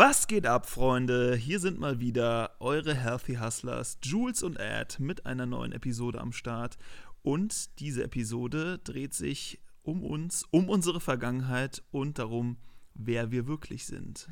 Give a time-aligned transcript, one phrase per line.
[0.00, 1.34] Was geht ab, Freunde?
[1.34, 6.30] Hier sind mal wieder eure Healthy Hustlers, Jules und Ed, mit einer neuen Episode am
[6.30, 6.78] Start.
[7.22, 12.58] Und diese Episode dreht sich um uns, um unsere Vergangenheit und darum,
[12.94, 14.28] wer wir wirklich sind.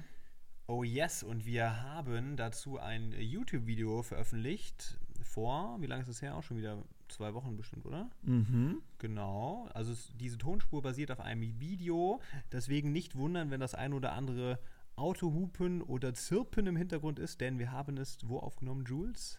[0.69, 6.37] Oh yes, und wir haben dazu ein YouTube-Video veröffentlicht vor, wie lange ist das her?
[6.37, 8.09] Auch schon wieder zwei Wochen bestimmt, oder?
[8.23, 8.83] Mhm.
[8.98, 9.69] Genau.
[9.74, 12.21] Also es, diese Tonspur basiert auf einem Video.
[12.52, 14.60] Deswegen nicht wundern, wenn das ein oder andere
[14.97, 19.38] Autohupen oder Zirpen im Hintergrund ist, denn wir haben es wo aufgenommen, Jules?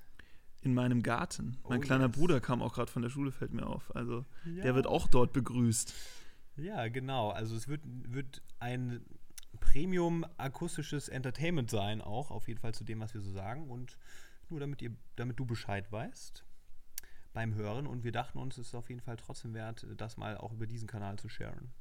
[0.62, 1.58] In meinem Garten.
[1.68, 2.16] Mein Oh, kleiner yes.
[2.18, 3.96] Bruder kam auch gerade von der Schule, fällt mir auf.
[3.96, 4.64] Also, Ja.
[4.64, 5.94] der wird auch dort begrüßt.
[6.58, 7.30] Ja, genau.
[7.30, 9.06] Also es wird, wird ein
[9.60, 13.70] Premium-akustisches Entertainment sein, auch auf jeden Fall zu dem, was wir so sagen.
[13.70, 13.98] Und
[14.50, 16.44] nur damit, ihr, damit du Bescheid weißt
[17.34, 17.86] beim Hören.
[17.86, 20.66] Und wir dachten uns, es ist auf jeden Fall trotzdem wert, das mal auch über
[20.68, 21.72] diesen Kanal zu sharen.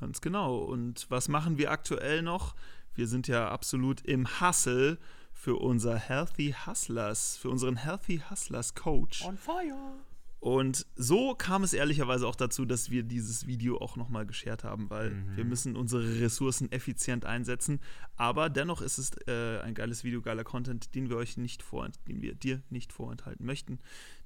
[0.00, 0.58] Ganz genau.
[0.58, 2.54] Und was machen wir aktuell noch?
[2.94, 4.98] Wir sind ja absolut im Hustle
[5.32, 9.24] für unser Healthy Hustlers, für unseren Healthy Hustlers Coach.
[9.24, 9.94] On fire!
[10.40, 14.88] Und so kam es ehrlicherweise auch dazu, dass wir dieses Video auch nochmal geshared haben,
[14.88, 15.36] weil Mhm.
[15.36, 17.80] wir müssen unsere Ressourcen effizient einsetzen.
[18.16, 21.98] Aber dennoch ist es äh, ein geiles Video, geiler Content, den wir euch nicht vorent
[22.06, 23.80] den wir dir nicht vorenthalten möchten.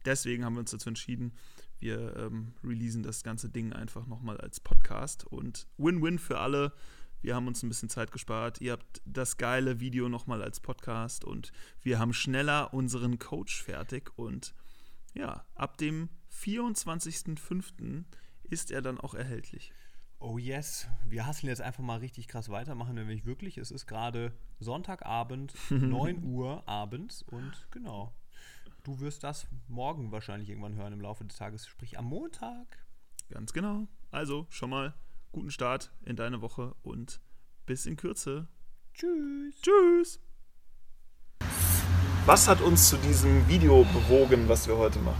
[0.05, 1.33] Deswegen haben wir uns dazu entschieden,
[1.80, 6.72] wir ähm, releasen das ganze Ding einfach nochmal als Podcast und Win-Win für alle.
[7.22, 8.60] Wir haben uns ein bisschen Zeit gespart.
[8.60, 11.52] Ihr habt das geile Video nochmal als Podcast und
[11.83, 14.55] wir haben schneller unseren Coach fertig und
[15.14, 18.05] ja, ab dem 24.05.
[18.45, 19.73] ist er dann auch erhältlich.
[20.18, 23.58] Oh yes, wir hasseln jetzt einfach mal richtig krass weiter, machen wir nämlich wirklich.
[23.58, 28.14] Es ist gerade Sonntagabend, 9 Uhr abends und genau.
[28.84, 32.84] Du wirst das morgen wahrscheinlich irgendwann hören im Laufe des Tages, sprich am Montag.
[33.30, 33.86] Ganz genau.
[34.11, 34.94] Also schon mal
[35.33, 37.20] guten Start in deine Woche und
[37.67, 38.48] bis in Kürze.
[38.94, 39.61] Tschüss.
[39.61, 40.20] Tschüss.
[42.24, 45.16] Was hat uns zu diesem Video bewogen, was wir heute machen?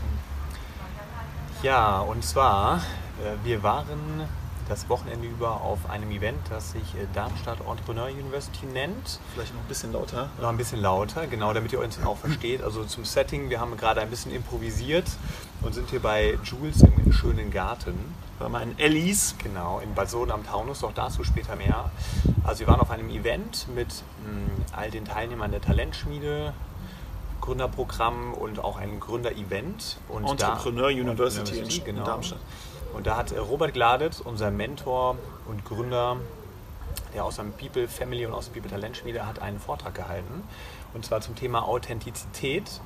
[1.61, 4.23] Ja, und zwar, äh, wir waren
[4.69, 9.19] das Wochenende über auf einem Event, das sich äh, Darmstadt Entrepreneur University nennt.
[9.33, 10.29] Vielleicht noch ein bisschen lauter.
[10.39, 12.63] Noch ein bisschen lauter, genau, damit ihr uns auch versteht.
[12.63, 15.09] Also zum Setting, wir haben gerade ein bisschen improvisiert
[15.61, 18.15] und sind hier bei Jules im schönen Garten.
[18.39, 19.35] Bei meinen Ellis.
[19.43, 21.91] Genau, in Bad Soden am Taunus, auch dazu später mehr.
[22.45, 23.89] Also wir waren auf einem Event mit
[24.25, 26.53] mh, all den Teilnehmern der Talentschmiede,
[27.43, 29.97] Gründerprogramm und auch einem Gründer-Event.
[30.07, 32.05] Und Entrepreneur da, University in, in genau.
[32.05, 32.39] Darmstadt.
[32.93, 36.15] Und da hat äh, Robert Gladet, unser Mentor und Gründer,
[37.13, 40.43] der aus der People Family und aus der People Talentschmiede, hat einen Vortrag gehalten.
[40.93, 42.79] Und zwar zum Thema Authentizität,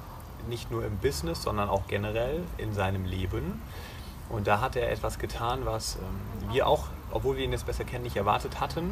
[0.50, 3.62] nicht nur im Business, sondern auch generell in seinem Leben.
[4.30, 7.84] Und da hat er etwas getan, was ähm, wir auch, obwohl wir ihn jetzt besser
[7.84, 8.92] kennen, nicht erwartet hatten,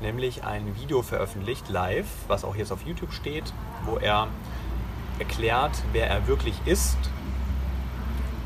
[0.00, 3.52] nämlich ein Video veröffentlicht, live, was auch jetzt auf YouTube steht,
[3.84, 4.28] wo er
[5.22, 6.96] erklärt, wer er wirklich ist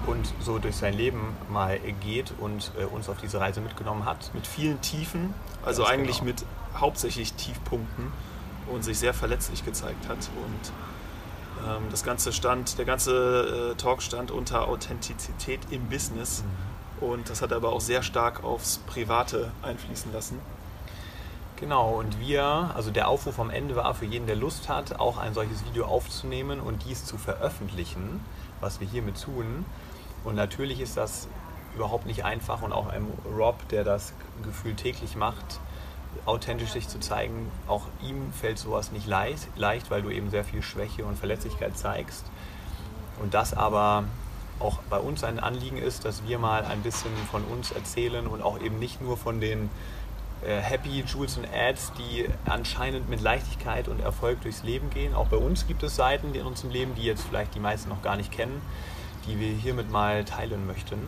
[0.07, 4.31] und so durch sein Leben mal geht und äh, uns auf diese Reise mitgenommen hat.
[4.35, 5.33] Mit vielen Tiefen,
[5.65, 6.33] also Ganz eigentlich genau.
[6.33, 6.45] mit
[6.79, 8.13] hauptsächlich Tiefpunkten
[8.71, 10.19] und sich sehr verletzlich gezeigt hat.
[10.45, 16.45] Und ähm, das ganze stand, der ganze äh, Talk stand unter Authentizität im Business.
[17.01, 20.39] Und das hat er aber auch sehr stark aufs Private einfließen lassen.
[21.59, 22.45] Genau, und wir,
[22.75, 25.87] also der Aufruf am Ende war für jeden, der Lust hat, auch ein solches Video
[25.87, 28.21] aufzunehmen und dies zu veröffentlichen,
[28.61, 29.65] was wir hiermit tun.
[30.23, 31.29] Und natürlich ist das
[31.75, 35.61] überhaupt nicht einfach und auch einem Rob, der das Gefühl täglich macht,
[36.27, 40.45] authentisch sich zu zeigen, auch ihm fällt sowas nicht leicht, leicht, weil du eben sehr
[40.45, 42.27] viel Schwäche und Verletzlichkeit zeigst.
[43.23, 44.05] Und das aber
[44.61, 48.43] auch bei uns ein Anliegen ist, dass wir mal ein bisschen von uns erzählen und
[48.43, 49.71] auch eben nicht nur von den
[50.43, 55.15] Happy Jules und Ads, die anscheinend mit Leichtigkeit und Erfolg durchs Leben gehen.
[55.15, 58.03] Auch bei uns gibt es Seiten in unserem Leben, die jetzt vielleicht die meisten noch
[58.03, 58.61] gar nicht kennen,
[59.27, 60.99] die wir hiermit mal teilen möchten.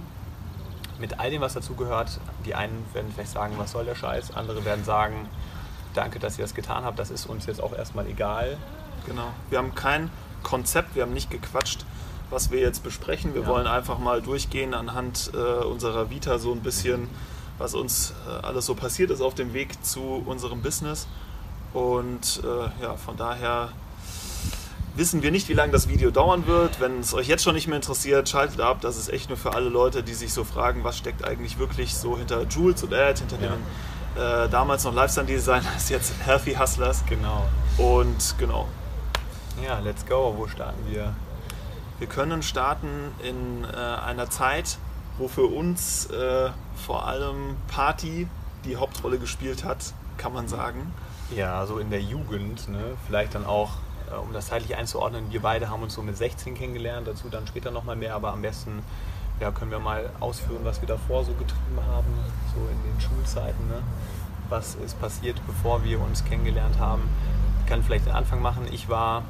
[0.99, 2.19] Mit all dem, was dazugehört.
[2.45, 4.35] Die einen werden vielleicht sagen, was soll der Scheiß?
[4.35, 5.29] Andere werden sagen,
[5.95, 6.99] danke, dass ihr das getan habt.
[6.99, 8.57] Das ist uns jetzt auch erstmal egal.
[9.07, 9.29] Genau.
[9.51, 10.11] Wir haben kein
[10.43, 11.85] Konzept, wir haben nicht gequatscht,
[12.31, 13.35] was wir jetzt besprechen.
[13.35, 13.49] Wir Ja.
[13.49, 17.09] wollen einfach mal durchgehen anhand äh, unserer Vita so ein bisschen,
[17.59, 21.07] was uns äh, alles so passiert ist auf dem Weg zu unserem Business.
[21.73, 23.71] Und äh, ja, von daher
[24.95, 26.81] wissen wir nicht, wie lange das Video dauern wird.
[26.81, 28.81] Wenn es euch jetzt schon nicht mehr interessiert, schaltet ab.
[28.81, 31.95] Das ist echt nur für alle Leute, die sich so fragen, was steckt eigentlich wirklich
[31.95, 33.49] so hinter Jules und Ed, hinter ja.
[33.49, 33.61] den
[34.23, 37.05] äh, damals noch Lifestyle-Designers, jetzt Healthy Hustlers.
[37.09, 37.47] Genau.
[37.77, 38.67] Und genau.
[39.65, 40.35] Ja, let's go.
[40.37, 41.15] Wo starten wir?
[41.99, 44.79] Wir können starten in äh, einer Zeit,
[45.19, 46.51] wo für uns äh,
[46.87, 48.29] vor allem Party
[48.65, 50.93] die Hauptrolle gespielt hat, kann man sagen.
[51.35, 52.97] Ja, so in der Jugend, ne?
[53.07, 53.73] vielleicht dann auch,
[54.11, 57.47] äh, um das zeitlich einzuordnen, wir beide haben uns so mit 16 kennengelernt, dazu dann
[57.47, 58.83] später nochmal mehr, aber am besten
[59.41, 62.07] ja, können wir mal ausführen, was wir davor so getrieben haben,
[62.55, 63.69] so in den Schulzeiten.
[63.69, 63.83] Ne?
[64.49, 67.03] Was ist passiert, bevor wir uns kennengelernt haben?
[67.61, 68.67] Ich kann vielleicht den Anfang machen.
[68.73, 69.25] Ich war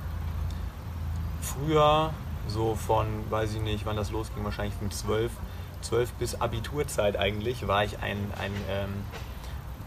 [1.43, 2.11] früher
[2.47, 5.31] so von, weiß ich nicht, wann das losging, wahrscheinlich von 12,
[5.83, 9.05] 12 bis Abiturzeit eigentlich, war ich ein, ein ähm,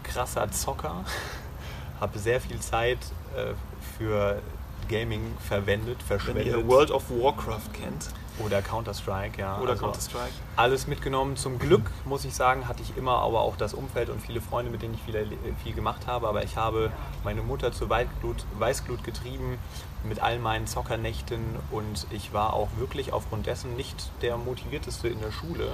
[0.02, 1.04] krasser Zocker
[2.00, 2.98] habe sehr viel Zeit
[3.36, 3.54] äh,
[3.96, 4.42] für
[4.88, 6.46] Gaming verwendet, verschwendet.
[6.46, 8.10] Wenn ihr World of Warcraft kennt.
[8.38, 9.58] Oder Counter-Strike, ja.
[9.60, 10.32] Oder also Counter-Strike.
[10.56, 11.36] Alles mitgenommen.
[11.36, 14.70] Zum Glück, muss ich sagen, hatte ich immer aber auch das Umfeld und viele Freunde,
[14.70, 16.26] mit denen ich viel, viel gemacht habe.
[16.26, 16.90] Aber ich habe
[17.24, 19.58] meine Mutter zur Weißglut, Weißglut getrieben
[20.04, 21.40] mit all meinen Zockernächten
[21.70, 25.68] und ich war auch wirklich aufgrund dessen nicht der motivierteste in der Schule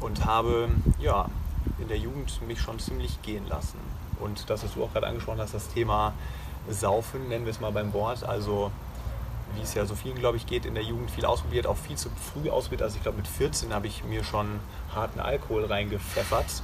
[0.00, 1.28] und habe ja
[1.78, 3.78] in der Jugend mich schon ziemlich gehen lassen.
[4.20, 6.12] Und das, was du auch gerade angesprochen hast, das Thema
[6.68, 8.24] Saufen, nennen wir es mal beim Wort.
[8.24, 8.70] Also
[9.54, 11.96] wie es ja so vielen, glaube ich, geht, in der Jugend viel ausprobiert, auch viel
[11.96, 12.82] zu früh ausprobiert.
[12.82, 14.60] Also ich glaube, mit 14 habe ich mir schon
[14.94, 16.62] harten Alkohol reingepfeffert.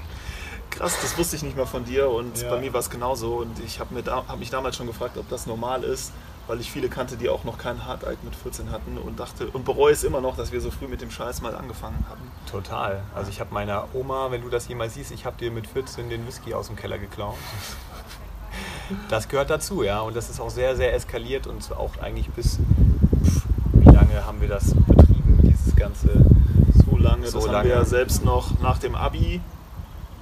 [0.70, 2.50] Krass, das wusste ich nicht mal von dir und ja.
[2.50, 3.36] bei mir war es genauso.
[3.36, 6.12] Und ich habe hab mich damals schon gefragt, ob das normal ist,
[6.48, 9.64] weil ich viele kannte, die auch noch keinen Hartalk mit 14 hatten und dachte und
[9.64, 12.22] bereue es immer noch, dass wir so früh mit dem Scheiß mal angefangen haben.
[12.50, 13.02] Total.
[13.14, 16.08] Also ich habe meiner Oma, wenn du das jemals siehst, ich habe dir mit 14
[16.08, 17.36] den Whisky aus dem Keller geklaut.
[19.10, 20.00] Das gehört dazu, ja.
[20.00, 22.58] Und das ist auch sehr, sehr eskaliert und auch eigentlich bis,
[23.74, 26.08] wie lange haben wir das betrieben, dieses ganze...
[26.86, 27.58] So lange, so das lange.
[27.58, 29.42] haben wir ja selbst noch nach dem Abi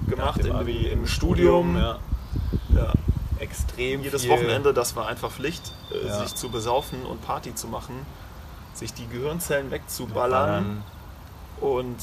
[0.08, 1.70] gemacht, dem Abi im, im Studium.
[1.70, 1.98] Studium ja.
[3.38, 4.28] Extrem Jedes.
[4.28, 6.20] Wochenende, das war einfach Pflicht, äh, ja.
[6.20, 7.94] sich zu besaufen und Party zu machen,
[8.74, 10.82] sich die Gehirnzellen wegzuballern
[11.60, 11.66] ja.
[11.66, 11.96] und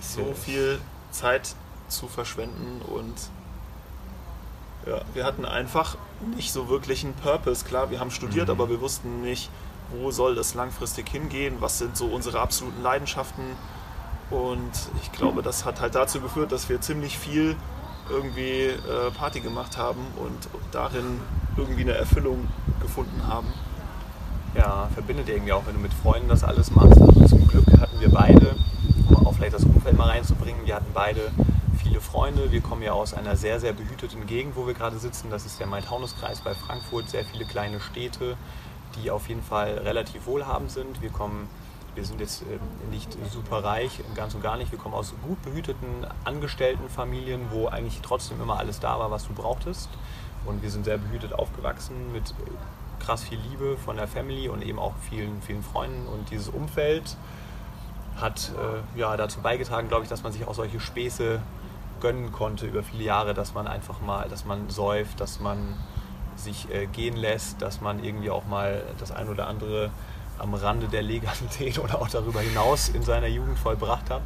[0.00, 1.54] so viel Zeit
[1.88, 3.14] zu verschwenden und
[4.86, 5.96] ja, wir hatten einfach
[6.36, 7.64] nicht so wirklich einen Purpose.
[7.64, 8.52] Klar, wir haben studiert, mhm.
[8.52, 9.50] aber wir wussten nicht,
[9.90, 13.44] wo soll das langfristig hingehen, was sind so unsere absoluten Leidenschaften.
[14.30, 14.70] Und
[15.02, 17.56] ich glaube, das hat halt dazu geführt, dass wir ziemlich viel
[18.10, 21.20] irgendwie äh, Party gemacht haben und darin
[21.56, 22.48] irgendwie eine Erfüllung
[22.80, 23.48] gefunden haben.
[24.54, 27.00] Ja, verbindet irgendwie auch, wenn du mit Freunden das alles machst.
[27.00, 28.56] Also zum Glück hatten wir beide,
[29.08, 31.30] um auch vielleicht das Umfeld mal reinzubringen, wir hatten beide
[31.82, 32.50] viele Freunde.
[32.50, 35.30] Wir kommen ja aus einer sehr, sehr behüteten Gegend, wo wir gerade sitzen.
[35.30, 38.36] Das ist der Main-Taunus-Kreis bei Frankfurt, sehr viele kleine Städte,
[38.96, 41.00] die auf jeden Fall relativ wohlhabend sind.
[41.00, 41.48] Wir kommen
[41.94, 42.60] wir sind jetzt ähm,
[42.90, 44.70] nicht super reich, ganz und gar nicht.
[44.70, 49.34] Wir kommen aus gut behüteten Angestelltenfamilien, wo eigentlich trotzdem immer alles da war, was du
[49.34, 49.88] brauchtest.
[50.46, 54.62] Und wir sind sehr behütet aufgewachsen mit äh, krass viel Liebe von der Family und
[54.62, 56.06] eben auch vielen, vielen Freunden.
[56.06, 57.16] Und dieses Umfeld
[58.20, 61.40] hat äh, ja, dazu beigetragen, glaube ich, dass man sich auch solche Späße
[62.00, 65.76] gönnen konnte über viele Jahre, dass man einfach mal, dass man säuft, dass man
[66.36, 69.90] sich äh, gehen lässt, dass man irgendwie auch mal das ein oder andere
[70.40, 74.22] am Rande der Legalität oder auch darüber hinaus in seiner Jugend vollbracht hat.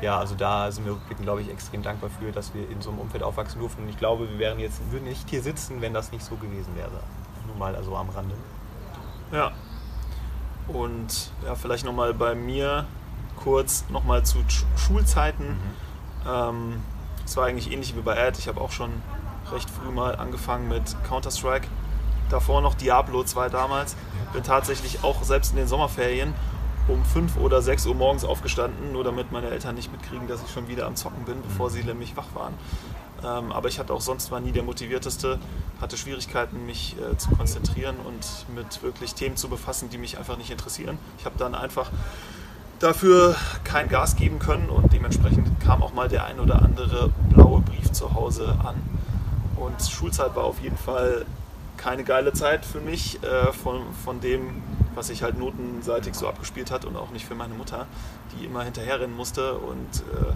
[0.00, 2.90] Ja, also da sind wir rückblickend, glaube ich, extrem dankbar für, dass wir in so
[2.90, 3.82] einem Umfeld aufwachsen durften.
[3.82, 6.74] Und ich glaube, wir wären jetzt, würden nicht hier sitzen, wenn das nicht so gewesen
[6.76, 6.90] wäre.
[7.46, 8.34] Nur mal also am Rande.
[9.30, 9.52] Ja.
[10.66, 12.86] Und ja, vielleicht nochmal bei mir
[13.36, 14.38] kurz nochmal zu
[14.76, 15.50] Schulzeiten.
[15.50, 16.28] Mhm.
[16.28, 16.82] Ähm,
[17.24, 18.38] es war eigentlich ähnlich wie bei Ed.
[18.38, 18.90] Ich habe auch schon
[19.52, 21.68] recht früh mal angefangen mit Counter-Strike.
[22.28, 23.96] Davor noch Diablo 2 damals
[24.40, 26.34] tatsächlich auch selbst in den Sommerferien
[26.88, 30.50] um 5 oder 6 Uhr morgens aufgestanden, nur damit meine Eltern nicht mitkriegen, dass ich
[30.50, 32.54] schon wieder am Zocken bin, bevor sie nämlich wach waren.
[33.24, 35.38] Ähm, aber ich hatte auch sonst war nie der motivierteste,
[35.80, 40.36] hatte Schwierigkeiten, mich äh, zu konzentrieren und mit wirklich Themen zu befassen, die mich einfach
[40.36, 40.98] nicht interessieren.
[41.18, 41.90] Ich habe dann einfach
[42.80, 47.60] dafür kein Gas geben können und dementsprechend kam auch mal der ein oder andere blaue
[47.60, 48.74] Brief zu Hause an.
[49.54, 51.24] Und Schulzeit war auf jeden Fall
[51.82, 54.62] keine geile Zeit für mich äh, von, von dem,
[54.94, 57.86] was sich halt notenseitig so abgespielt hat und auch nicht für meine Mutter,
[58.32, 60.32] die immer hinterherrennen musste und äh,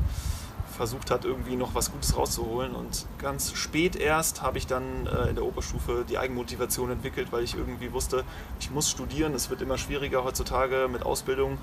[0.76, 2.74] versucht hat, irgendwie noch was Gutes rauszuholen.
[2.74, 7.44] Und ganz spät erst habe ich dann äh, in der Oberstufe die Eigenmotivation entwickelt, weil
[7.44, 8.24] ich irgendwie wusste,
[8.58, 11.58] ich muss studieren, es wird immer schwieriger heutzutage mit Ausbildung.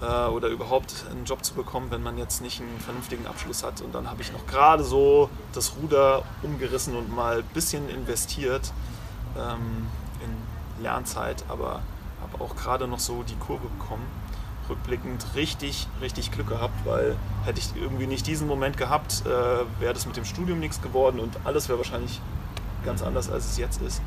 [0.00, 3.80] Äh, oder überhaupt einen Job zu bekommen, wenn man jetzt nicht einen vernünftigen Abschluss hat.
[3.80, 8.72] Und dann habe ich noch gerade so das Ruder umgerissen und mal ein bisschen investiert
[9.36, 9.86] ähm,
[10.24, 11.82] in Lernzeit, aber
[12.20, 14.06] habe auch gerade noch so die Kurve bekommen.
[14.68, 19.94] Rückblickend richtig, richtig Glück gehabt, weil hätte ich irgendwie nicht diesen Moment gehabt, äh, wäre
[19.94, 22.20] das mit dem Studium nichts geworden und alles wäre wahrscheinlich
[22.84, 24.00] ganz anders, als es jetzt ist.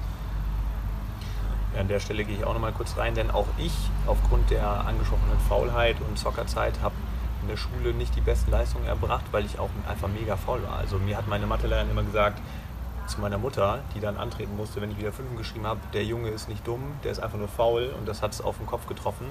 [1.77, 3.73] An der Stelle gehe ich auch noch mal kurz rein, denn auch ich
[4.05, 6.93] aufgrund der angesprochenen Faulheit und Zockerzeit habe
[7.41, 10.77] in der Schule nicht die besten Leistungen erbracht, weil ich auch einfach mega faul war.
[10.77, 12.39] Also mir hat meine Mathelehrerin immer gesagt,
[13.07, 16.29] zu meiner Mutter, die dann antreten musste, wenn ich wieder Fünfen geschrieben habe, der Junge
[16.29, 18.87] ist nicht dumm, der ist einfach nur faul und das hat es auf den Kopf
[18.87, 19.25] getroffen.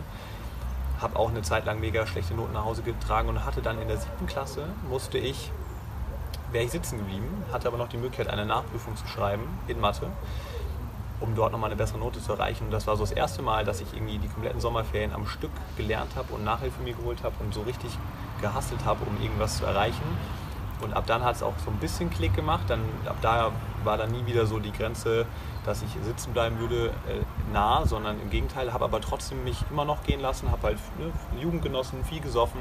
[1.00, 3.88] Habe auch eine Zeit lang mega schlechte Noten nach Hause getragen und hatte dann in
[3.88, 5.50] der siebten Klasse, musste ich,
[6.50, 10.08] wäre ich sitzen geblieben, hatte aber noch die Möglichkeit, eine Nachprüfung zu schreiben in Mathe
[11.22, 12.64] um dort nochmal eine bessere Note zu erreichen.
[12.66, 15.52] Und das war so das erste Mal, dass ich irgendwie die kompletten Sommerferien am Stück
[15.76, 17.90] gelernt habe und Nachhilfe mir geholt habe und so richtig
[18.40, 20.02] gehasselt habe, um irgendwas zu erreichen.
[20.82, 22.64] Und ab dann hat es auch so ein bisschen Klick gemacht.
[22.66, 23.52] Dann, ab da
[23.84, 25.26] war dann nie wieder so die Grenze,
[25.64, 29.84] dass ich sitzen bleiben würde, äh, nah, sondern im Gegenteil, habe aber trotzdem mich immer
[29.84, 32.60] noch gehen lassen, habe halt ne, Jugend genossen, viel gesoffen,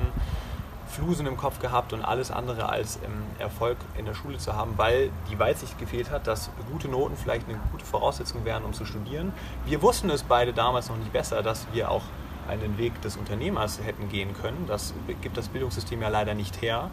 [0.92, 4.78] Flusen im Kopf gehabt und alles andere als ähm, Erfolg in der Schule zu haben,
[4.78, 8.86] weil die Weitsicht gefehlt hat, dass gute Noten vielleicht eine gute Voraussetzung wären, um zu
[8.86, 9.32] studieren.
[9.66, 12.04] Wir wussten es beide damals noch nicht besser, dass wir auch
[12.48, 14.66] einen Weg des Unternehmers hätten gehen können.
[14.68, 16.92] Das gibt das Bildungssystem ja leider nicht her.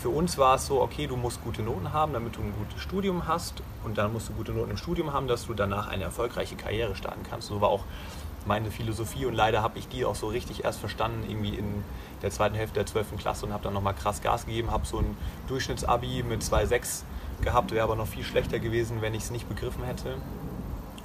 [0.00, 2.80] Für uns war es so, okay, du musst gute Noten haben, damit du ein gutes
[2.80, 6.04] Studium hast und dann musst du gute Noten im Studium haben, dass du danach eine
[6.04, 7.48] erfolgreiche Karriere starten kannst.
[7.48, 7.84] So war auch
[8.46, 11.84] meine Philosophie und leider habe ich die auch so richtig erst verstanden, irgendwie in
[12.22, 13.16] der zweiten Hälfte der 12.
[13.18, 15.16] Klasse und habe dann nochmal krass Gas gegeben, habe so ein
[15.48, 17.02] Durchschnittsabi mit 2,6
[17.42, 20.14] gehabt, wäre aber noch viel schlechter gewesen, wenn ich es nicht begriffen hätte.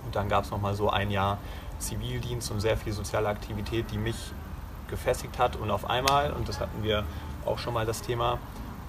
[0.05, 1.37] Und dann gab es nochmal so ein Jahr
[1.79, 4.15] Zivildienst und sehr viel soziale Aktivität, die mich
[4.87, 7.03] gefestigt hat und auf einmal, und das hatten wir
[7.45, 8.39] auch schon mal das Thema,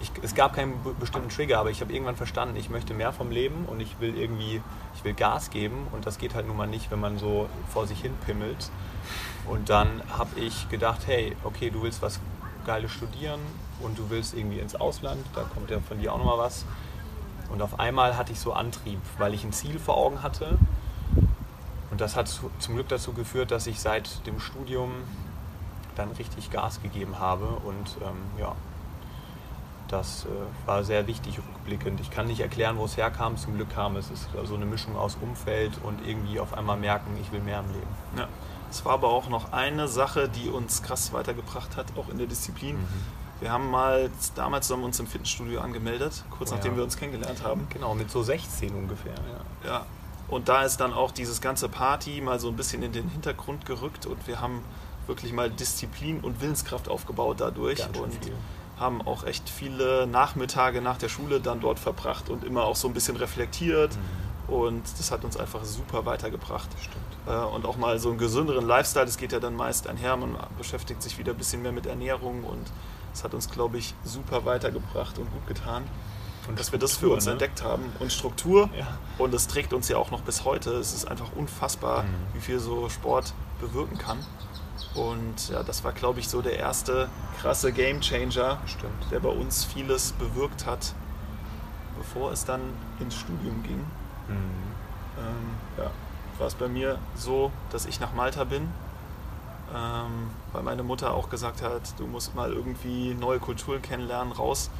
[0.05, 3.31] ich, es gab keinen bestimmten Trigger, aber ich habe irgendwann verstanden, ich möchte mehr vom
[3.31, 4.61] Leben und ich will irgendwie,
[4.95, 7.87] ich will Gas geben und das geht halt nun mal nicht, wenn man so vor
[7.87, 8.71] sich hin pimmelt.
[9.47, 12.21] Und dann habe ich gedacht, hey, okay, du willst was
[12.67, 13.41] Geiles studieren
[13.81, 16.65] und du willst irgendwie ins Ausland, da kommt ja von dir auch nochmal was.
[17.51, 20.59] Und auf einmal hatte ich so Antrieb, weil ich ein Ziel vor Augen hatte.
[21.91, 24.93] Und das hat zum Glück dazu geführt, dass ich seit dem Studium
[25.95, 28.57] dann richtig Gas gegeben habe und ähm, ja,
[29.89, 32.01] das äh, war sehr wichtig rückblickend.
[32.01, 33.37] Ich kann nicht erklären, wo es herkam.
[33.37, 34.07] Zum Glück kam es.
[34.07, 37.61] Es ist so eine Mischung aus Umfeld und irgendwie auf einmal merken, ich will mehr
[37.61, 37.87] im Leben.
[38.17, 38.29] Ja.
[38.71, 42.27] Es war aber auch noch eine Sache, die uns krass weitergebracht hat, auch in der
[42.27, 42.77] Disziplin.
[42.77, 42.89] Mhm.
[43.41, 46.57] Wir haben mal damals haben uns im Fitnessstudio angemeldet, kurz ja.
[46.57, 47.67] nachdem wir uns kennengelernt haben.
[47.71, 49.15] Genau, mit so 16 ungefähr.
[49.65, 49.71] Ja.
[49.71, 49.87] ja.
[50.29, 53.67] Und da ist dann auch dieses ganze Party mal so ein bisschen in den Hintergrund
[53.67, 54.63] gerückt und wir haben
[55.07, 57.79] wirklich mal Disziplin und Willenskraft aufgebaut dadurch.
[57.79, 58.33] Ganz und viel
[58.79, 62.89] haben auch echt viele Nachmittage nach der Schule dann dort verbracht und immer auch so
[62.89, 63.95] ein bisschen reflektiert.
[63.95, 64.55] Mhm.
[64.55, 66.69] Und das hat uns einfach super weitergebracht.
[66.79, 67.05] Stimmt.
[67.27, 70.17] Äh, und auch mal so einen gesünderen Lifestyle, das geht ja dann meist einher.
[70.17, 72.71] Man beschäftigt sich wieder ein bisschen mehr mit Ernährung und
[73.13, 75.85] das hat uns, glaube ich, super weitergebracht und gut getan.
[76.49, 77.33] Und dass wir das für uns ne?
[77.33, 77.85] entdeckt haben.
[78.01, 78.69] Und Struktur.
[78.79, 78.99] Ja.
[79.17, 80.73] Und das trägt uns ja auch noch bis heute.
[80.73, 82.09] Es ist einfach unfassbar, mhm.
[82.35, 84.19] wie viel so Sport bewirken kann.
[84.95, 87.09] Und ja, das war, glaube ich, so der erste
[87.41, 89.11] krasse Game Changer, Stimmt.
[89.11, 90.95] der bei uns vieles bewirkt hat,
[91.99, 92.61] bevor es dann
[93.01, 93.85] ins Studium ging.
[94.29, 94.35] Mhm.
[95.19, 95.91] Ähm, ja,
[96.39, 98.69] war es bei mir so, dass ich nach Malta bin,
[99.75, 104.71] ähm, weil meine Mutter auch gesagt hat, du musst mal irgendwie neue Kulturen kennenlernen, raus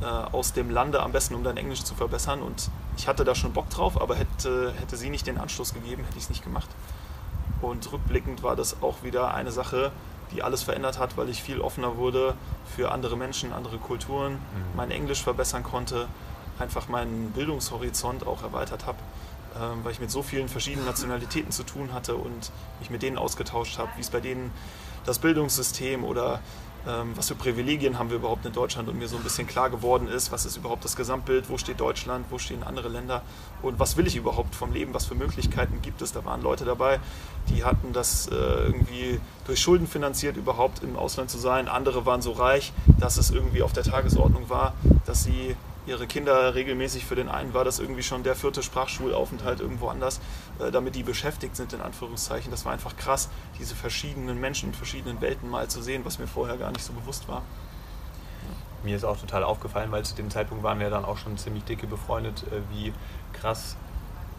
[0.00, 2.42] äh, aus dem Lande, am besten um dein Englisch zu verbessern.
[2.42, 6.04] Und ich hatte da schon Bock drauf, aber hätte, hätte sie nicht den Anschluss gegeben,
[6.04, 6.68] hätte ich es nicht gemacht.
[7.60, 9.92] Und rückblickend war das auch wieder eine Sache,
[10.32, 12.34] die alles verändert hat, weil ich viel offener wurde
[12.74, 14.38] für andere Menschen, andere Kulturen, mhm.
[14.76, 16.08] mein Englisch verbessern konnte,
[16.58, 18.98] einfach meinen Bildungshorizont auch erweitert habe,
[19.60, 23.18] ähm, weil ich mit so vielen verschiedenen Nationalitäten zu tun hatte und mich mit denen
[23.18, 24.50] ausgetauscht habe, wie es bei denen
[25.04, 26.40] das Bildungssystem oder
[27.14, 28.88] was für Privilegien haben wir überhaupt in Deutschland?
[28.88, 31.80] Und mir so ein bisschen klar geworden ist, was ist überhaupt das Gesamtbild, wo steht
[31.80, 33.22] Deutschland, wo stehen andere Länder?
[33.62, 36.12] Und was will ich überhaupt vom Leben, was für Möglichkeiten gibt es.
[36.12, 37.00] Da waren Leute dabei,
[37.48, 41.68] die hatten das äh, irgendwie durch Schulden finanziert, überhaupt im Ausland zu sein.
[41.68, 44.74] Andere waren so reich, dass es irgendwie auf der Tagesordnung war,
[45.06, 49.60] dass sie ihre Kinder regelmäßig, für den einen war das irgendwie schon der vierte Sprachschulaufenthalt
[49.60, 50.20] irgendwo anders,
[50.58, 52.50] äh, damit die beschäftigt sind, in Anführungszeichen.
[52.50, 53.28] Das war einfach krass,
[53.58, 56.92] diese verschiedenen Menschen in verschiedenen Welten mal zu sehen, was mir vorher gar nicht so
[56.92, 57.42] bewusst war.
[58.82, 61.64] Mir ist auch total aufgefallen, weil zu dem Zeitpunkt waren wir dann auch schon ziemlich
[61.64, 62.92] dicke befreundet, äh, wie
[63.32, 63.76] krass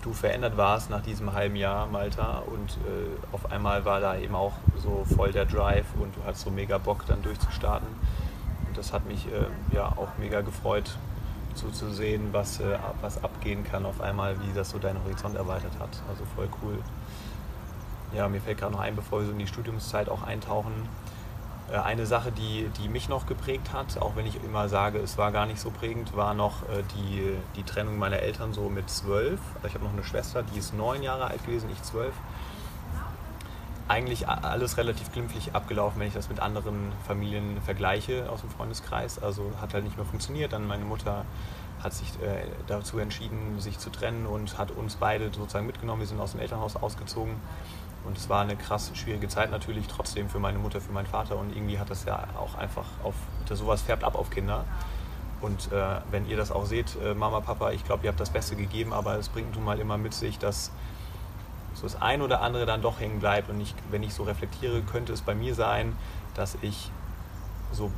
[0.03, 4.35] du verändert warst nach diesem halben Jahr Malta und äh, auf einmal war da eben
[4.35, 7.87] auch so voll der Drive und du hattest so mega Bock dann durchzustarten.
[8.67, 10.97] Und das hat mich äh, ja auch mega gefreut,
[11.57, 15.35] so zu sehen, was, äh, was abgehen kann auf einmal, wie das so deinen Horizont
[15.35, 15.89] erweitert hat.
[16.09, 16.77] Also voll cool.
[18.13, 20.87] Ja, mir fällt gerade noch ein, bevor wir so in die Studiumszeit auch eintauchen,
[21.71, 25.17] äh, eine Sache, die, die mich noch geprägt hat, auch wenn ich immer sage, es
[25.17, 28.89] war gar nicht so prägend, war noch äh, die, die Trennung meiner Eltern so mit
[28.89, 29.39] zwölf.
[29.65, 32.13] Ich habe noch eine Schwester, die ist neun Jahre alt gewesen, ich zwölf.
[33.87, 39.17] Eigentlich alles relativ glimpflich abgelaufen, wenn ich das mit anderen Familien vergleiche aus dem Freundeskreis.
[39.21, 40.51] Also hat halt nicht mehr funktioniert.
[40.51, 41.25] Dann meine Mutter
[41.81, 46.01] hat sich äh, dazu entschieden, sich zu trennen und hat uns beide sozusagen mitgenommen.
[46.01, 47.35] Wir sind aus dem Elternhaus ausgezogen
[48.03, 51.37] und es war eine krass schwierige Zeit natürlich trotzdem für meine Mutter, für meinen Vater.
[51.37, 53.15] Und irgendwie hat das ja auch einfach auf,
[53.49, 54.65] sowas färbt ab auf Kinder.
[55.41, 58.31] Und äh, wenn ihr das auch seht, äh, Mama, Papa, ich glaube, ihr habt das
[58.31, 60.71] Beste gegeben, aber es bringt nun mal immer mit sich, dass
[61.77, 63.49] so das ein oder andere dann doch hängen bleibt.
[63.49, 65.95] Und ich, wenn ich so reflektiere, könnte es bei mir sein,
[66.33, 66.91] dass ich
[67.71, 67.91] so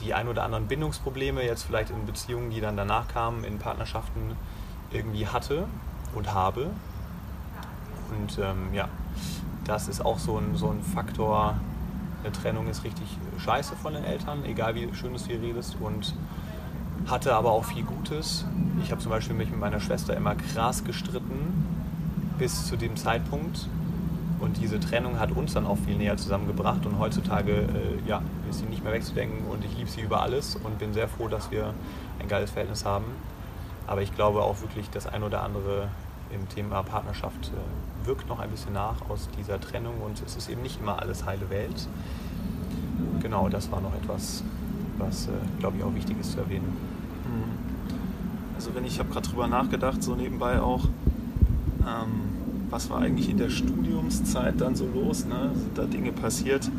[0.00, 4.36] die ein oder anderen Bindungsprobleme jetzt vielleicht in Beziehungen, die dann danach kamen, in Partnerschaften
[4.90, 5.66] irgendwie hatte
[6.14, 6.70] und habe.
[8.10, 8.88] Und ähm, ja,
[9.64, 11.56] das ist auch so ein, so ein Faktor.
[12.22, 13.06] Eine Trennung ist richtig
[13.38, 15.76] scheiße von den Eltern, egal wie schön es hier redest.
[15.80, 16.14] Und
[17.06, 18.44] hatte aber auch viel Gutes.
[18.82, 21.81] Ich habe zum Beispiel mich mit meiner Schwester immer krass gestritten
[22.38, 23.68] bis zu dem Zeitpunkt.
[24.40, 26.84] Und diese Trennung hat uns dann auch viel näher zusammengebracht.
[26.84, 30.56] Und heutzutage äh, ja, ist sie nicht mehr wegzudenken und ich liebe sie über alles
[30.56, 31.72] und bin sehr froh, dass wir
[32.18, 33.04] ein geiles Verhältnis haben.
[33.86, 35.88] Aber ich glaube auch wirklich, das ein oder andere
[36.34, 40.48] im Thema Partnerschaft äh, wirkt noch ein bisschen nach aus dieser Trennung und es ist
[40.48, 41.86] eben nicht immer alles heile Welt.
[43.20, 44.42] Genau, das war noch etwas,
[44.98, 46.76] was, äh, glaube ich, auch wichtig ist zu erwähnen.
[47.26, 48.54] Mhm.
[48.56, 50.86] Also wenn ich habe gerade drüber nachgedacht, so nebenbei auch,
[51.86, 52.32] ähm,
[52.70, 55.26] was war eigentlich in der Studiumszeit dann so los?
[55.26, 55.50] Ne?
[55.54, 56.70] Sind da Dinge passiert,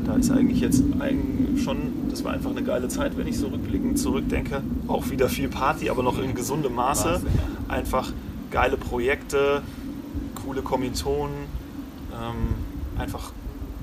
[0.06, 3.48] da ist eigentlich jetzt ein, schon, das war einfach eine geile Zeit, wenn ich so
[3.48, 4.62] rückblickend zurückdenke.
[4.86, 7.20] Auch wieder viel Party, aber noch in gesundem Maße.
[7.68, 8.12] Einfach
[8.50, 9.62] geile Projekte,
[10.44, 11.34] coole Kommilitonen,
[12.12, 13.32] ähm, einfach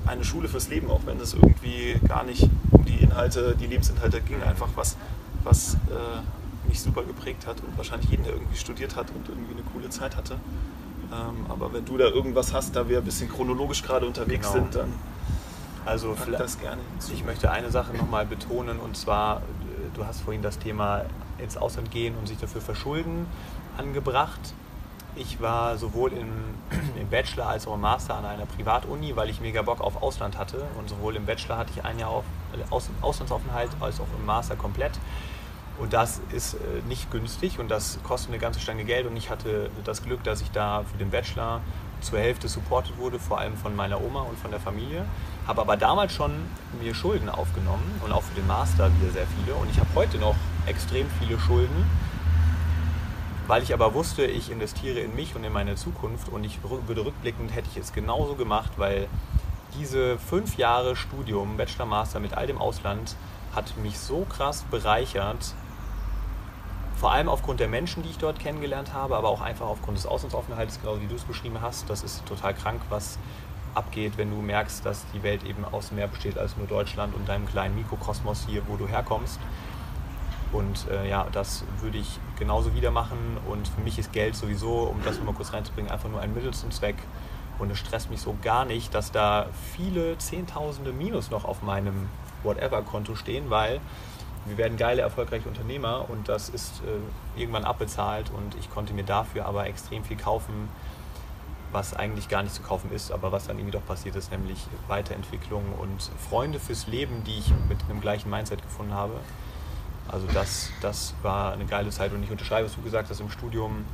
[0.06, 4.20] eine Schule fürs Leben, auch wenn es irgendwie gar nicht um die Inhalte, die Lebensinhalte
[4.20, 4.96] ging, einfach was,
[5.44, 9.52] was äh, mich super geprägt hat und wahrscheinlich jeden, der irgendwie studiert hat und irgendwie
[9.52, 10.34] eine coole Zeit hatte.
[11.12, 14.64] Ähm, aber wenn du da irgendwas hast, da wir ein bisschen chronologisch gerade unterwegs genau.
[14.64, 14.92] sind, dann
[15.84, 17.12] also das gerne hinzu.
[17.12, 19.40] ich möchte eine Sache nochmal betonen und zwar, äh,
[19.94, 21.04] du hast vorhin das Thema
[21.38, 23.26] ins Ausland gehen und sich dafür verschulden
[23.76, 24.54] angebracht.
[25.14, 26.30] Ich war sowohl im,
[27.00, 30.38] im Bachelor als auch im Master an einer Privatuni, weil ich mega Bock auf Ausland
[30.38, 30.64] hatte.
[30.78, 34.24] Und sowohl im Bachelor hatte ich ein Jahr auf äh, Aus, Auslandsaufenthalt als auch im
[34.24, 34.92] Master komplett.
[35.78, 39.06] Und das ist äh, nicht günstig und das kostet eine ganze Stange Geld.
[39.06, 41.60] Und ich hatte das Glück, dass ich da für den Bachelor
[42.00, 45.04] zur Hälfte supportet wurde, vor allem von meiner Oma und von der Familie.
[45.46, 46.32] Habe aber damals schon
[46.80, 49.56] mir Schulden aufgenommen und auch für den Master wieder sehr viele.
[49.56, 51.86] Und ich habe heute noch extrem viele Schulden,
[53.46, 56.28] weil ich aber wusste, ich investiere in mich und in meine Zukunft.
[56.28, 59.08] Und ich würde rückblickend hätte ich es genauso gemacht, weil
[59.78, 63.16] diese fünf Jahre Studium, Bachelor, Master mit all dem Ausland,
[63.54, 65.54] hat mich so krass bereichert,
[66.96, 70.06] vor allem aufgrund der Menschen, die ich dort kennengelernt habe, aber auch einfach aufgrund des
[70.06, 71.90] Auslandsaufenthalts, genau wie du es beschrieben hast.
[71.90, 73.18] Das ist total krank, was
[73.74, 77.28] abgeht, wenn du merkst, dass die Welt eben aus mehr besteht als nur Deutschland und
[77.28, 79.40] deinem kleinen Mikrokosmos hier, wo du herkommst.
[80.52, 83.38] Und äh, ja, das würde ich genauso wieder machen.
[83.48, 86.52] Und für mich ist Geld sowieso, um das nochmal kurz reinzubringen, einfach nur ein Mittel
[86.52, 86.96] zum Zweck.
[87.58, 92.08] Und es stresst mich so gar nicht, dass da viele Zehntausende Minus noch auf meinem
[92.42, 93.80] Whatever-Konto stehen, weil
[94.44, 99.04] wir werden geile, erfolgreiche Unternehmer und das ist äh, irgendwann abbezahlt und ich konnte mir
[99.04, 100.68] dafür aber extrem viel kaufen,
[101.70, 104.66] was eigentlich gar nicht zu kaufen ist, aber was dann irgendwie doch passiert ist, nämlich
[104.88, 109.14] Weiterentwicklung und Freunde fürs Leben, die ich mit einem gleichen Mindset gefunden habe.
[110.08, 113.30] Also das, das war eine geile Zeit und ich unterschreibe, was du gesagt hast, im
[113.30, 113.84] Studium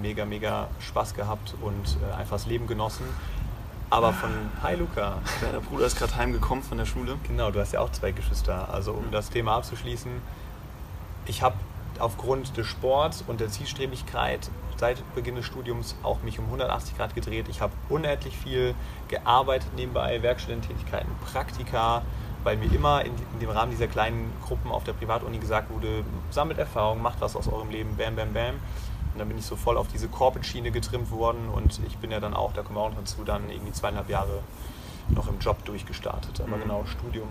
[0.00, 3.04] mega, mega Spaß gehabt und äh, einfach das Leben genossen.
[3.90, 4.30] Aber von,
[4.62, 5.18] hi Luca.
[5.42, 7.18] Dein Bruder ist gerade heimgekommen von der Schule.
[7.28, 8.72] Genau, du hast ja auch zwei Geschwister.
[8.72, 10.10] Also um das Thema abzuschließen,
[11.26, 11.56] ich habe
[11.98, 17.14] aufgrund des Sports und der Zielstrebigkeit seit Beginn des Studiums auch mich um 180 Grad
[17.14, 17.46] gedreht.
[17.50, 18.74] Ich habe unendlich viel
[19.08, 22.02] gearbeitet nebenbei, Werkstudententätigkeiten, Praktika,
[22.44, 26.04] weil mir immer in, in, dem Rahmen dieser kleinen Gruppen auf der Privatuni gesagt wurde,
[26.30, 28.54] sammelt Erfahrung, macht was aus eurem Leben, bam, bam, bam.
[29.12, 32.18] Und dann bin ich so voll auf diese Corporate-Schiene getrimmt worden und ich bin ja
[32.18, 34.40] dann auch, da kommen wir auch noch dazu, dann irgendwie zweieinhalb Jahre
[35.08, 36.40] noch im Job durchgestartet.
[36.40, 36.62] Aber mhm.
[36.62, 37.28] genau, Studium.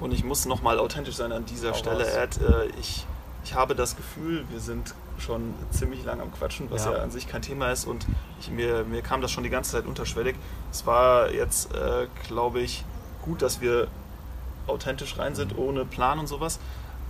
[0.00, 2.04] Und ich muss nochmal authentisch sein an dieser Stelle.
[2.10, 2.40] Ed.
[2.40, 3.06] Äh, ich,
[3.44, 7.02] ich habe das Gefühl, wir sind schon ziemlich lang am Quatschen, was ja, Ja.
[7.02, 7.84] an sich kein Thema ist.
[7.84, 8.06] Und
[8.40, 10.36] ich, mir, mir kam das schon die ganze Zeit unterschwellig.
[10.70, 12.84] Es war jetzt, äh, glaube ich,
[13.28, 13.88] gut, dass wir
[14.66, 16.58] authentisch rein sind, ohne Plan und sowas.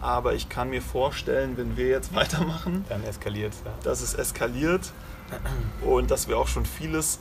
[0.00, 3.60] Aber ich kann mir vorstellen, wenn wir jetzt weitermachen, Dann eskaliert es.
[3.64, 3.72] Ja.
[3.84, 4.92] dass es eskaliert
[5.84, 7.20] und dass wir auch schon vieles,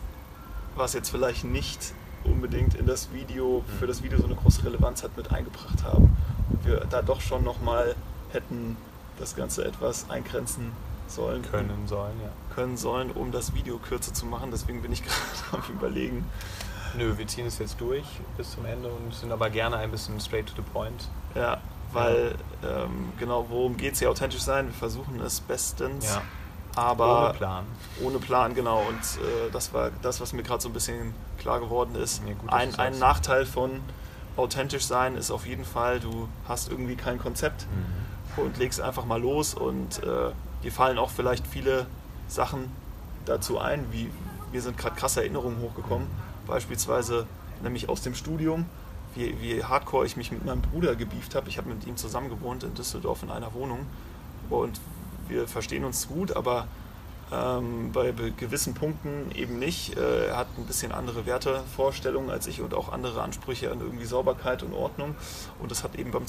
[0.76, 5.04] was jetzt vielleicht nicht unbedingt in das Video, für das Video so eine große Relevanz
[5.04, 6.16] hat, mit eingebracht haben.
[6.50, 7.96] Und wir da doch schon nochmal
[8.32, 8.76] hätten
[9.20, 10.72] das Ganze etwas eingrenzen
[11.08, 11.42] sollen.
[11.44, 12.30] Können sollen, ja.
[12.54, 14.50] Können sollen, um das Video kürzer zu machen.
[14.52, 16.26] Deswegen bin ich gerade am überlegen.
[16.96, 18.06] Nö, wir ziehen es jetzt durch
[18.38, 21.10] bis zum Ende und sind aber gerne ein bisschen straight to the point.
[21.36, 21.58] Ja,
[21.94, 24.68] weil ähm, genau, worum geht es hier authentisch sein?
[24.68, 26.06] Wir versuchen es bestens.
[26.06, 26.22] Ja.
[26.76, 27.66] Aber Ohne Plan.
[28.04, 28.80] Ohne Plan, genau.
[28.88, 32.22] Und äh, das war das, was mir gerade so ein bisschen klar geworden ist.
[32.28, 33.00] Ja, gut, ein, ein.
[33.00, 33.82] Nachteil von
[34.36, 37.66] authentisch sein ist auf jeden Fall, du hast irgendwie kein Konzept
[38.38, 38.44] Mhm.
[38.44, 40.32] und legst einfach mal los und äh,
[40.64, 41.88] dir fallen auch vielleicht viele
[42.28, 42.72] Sachen
[43.26, 44.12] dazu ein, wie
[44.52, 46.06] mir sind gerade krasse Erinnerungen hochgekommen,
[46.48, 47.28] beispielsweise
[47.62, 48.66] nämlich aus dem Studium,
[49.16, 51.50] wie, wie hardcore ich mich mit meinem Bruder gebieft habe.
[51.50, 53.86] Ich habe mit ihm zusammen gewohnt in Düsseldorf in einer Wohnung
[54.50, 54.80] und
[55.28, 56.68] wir verstehen uns gut, aber
[57.34, 59.98] ähm, bei be- gewissen Punkten eben nicht.
[59.98, 64.06] Äh, er hat ein bisschen andere Wertevorstellungen als ich und auch andere Ansprüche an irgendwie
[64.06, 65.16] Sauberkeit und Ordnung.
[65.60, 66.28] Und das hat eben beim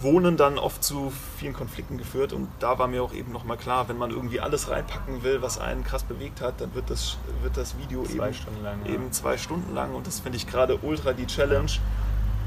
[0.00, 2.32] Zusammenwohnen dann oft zu vielen Konflikten geführt.
[2.32, 5.58] Und da war mir auch eben nochmal klar, wenn man irgendwie alles reinpacken will, was
[5.58, 8.78] einen krass bewegt hat, dann wird das, wird das Video Zwei eben, Stunden lang.
[8.84, 8.94] ja.
[8.94, 9.94] eben zwei Stunden lang.
[9.94, 11.70] Und das finde ich gerade ultra die Challenge.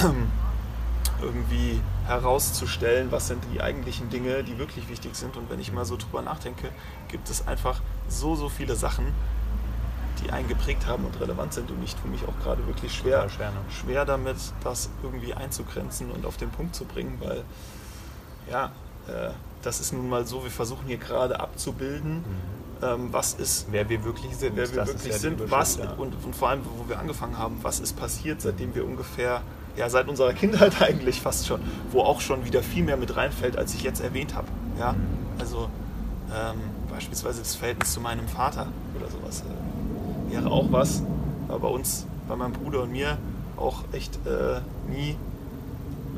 [1.22, 5.36] irgendwie herauszustellen, was sind die eigentlichen Dinge, die wirklich wichtig sind.
[5.36, 6.70] Und wenn ich mal so drüber nachdenke,
[7.08, 9.12] gibt es einfach so, so viele Sachen,
[10.22, 11.70] die einen geprägt haben und relevant sind.
[11.70, 13.58] Und ich tue mich auch gerade wirklich schwer, schwer, ne?
[13.70, 17.44] schwer damit, das irgendwie einzugrenzen und auf den Punkt zu bringen, weil
[18.50, 18.72] ja,
[19.08, 19.30] äh,
[19.62, 22.24] das ist nun mal so, wir versuchen hier gerade abzubilden,
[22.82, 24.56] ähm, was ist Wer wir wirklich sind.
[24.56, 27.80] wer wir wirklich ja sind, was und, und vor allem, wo wir angefangen haben, was
[27.80, 29.42] ist passiert, seitdem wir ungefähr,
[29.76, 33.56] ja, seit unserer Kindheit eigentlich fast schon, wo auch schon wieder viel mehr mit reinfällt,
[33.56, 34.48] als ich jetzt erwähnt habe.
[34.78, 34.94] Ja?
[35.38, 35.68] Also
[36.34, 39.79] ähm, beispielsweise das Verhältnis zu meinem Vater oder sowas äh,
[40.30, 41.02] wäre auch was,
[41.48, 43.18] war bei uns, bei meinem Bruder und mir
[43.56, 45.16] auch echt äh, nie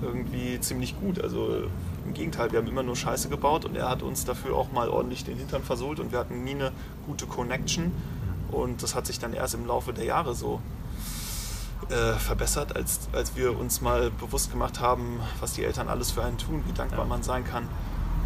[0.00, 1.20] irgendwie ziemlich gut.
[1.22, 1.64] Also
[2.04, 4.88] im Gegenteil, wir haben immer nur Scheiße gebaut und er hat uns dafür auch mal
[4.88, 6.72] ordentlich den Hintern versohlt und wir hatten nie eine
[7.06, 7.92] gute Connection.
[8.50, 10.60] Und das hat sich dann erst im Laufe der Jahre so
[11.88, 16.22] äh, verbessert, als, als wir uns mal bewusst gemacht haben, was die Eltern alles für
[16.22, 17.06] einen tun, wie dankbar Ja.
[17.06, 17.68] man sein kann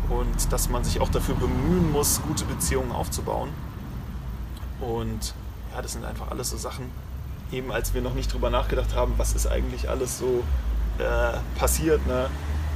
[0.09, 3.51] und dass man sich auch dafür bemühen muss, gute Beziehungen aufzubauen.
[4.81, 5.35] Und
[5.77, 6.91] ja, das sind einfach alles so Sachen,
[7.53, 10.43] eben als wir noch nicht drüber nachgedacht haben, was ist eigentlich alles so
[10.99, 12.05] äh, passiert.
[12.07, 12.31] Ne?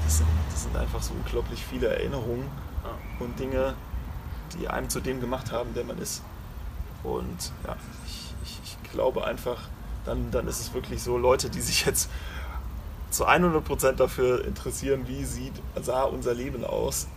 [0.05, 2.45] Das, sind, das sind einfach so unglaublich viele Erinnerungen
[3.19, 3.75] und Dinge,
[4.59, 6.23] die einem zu dem gemacht haben, der man ist.
[7.03, 9.69] Und ja, ich, ich, ich glaube einfach,
[10.05, 12.11] dann, dann ist es wirklich so, Leute, die sich jetzt
[13.11, 17.09] zu 100% dafür interessieren, wie sieht, sah unser Leben aus.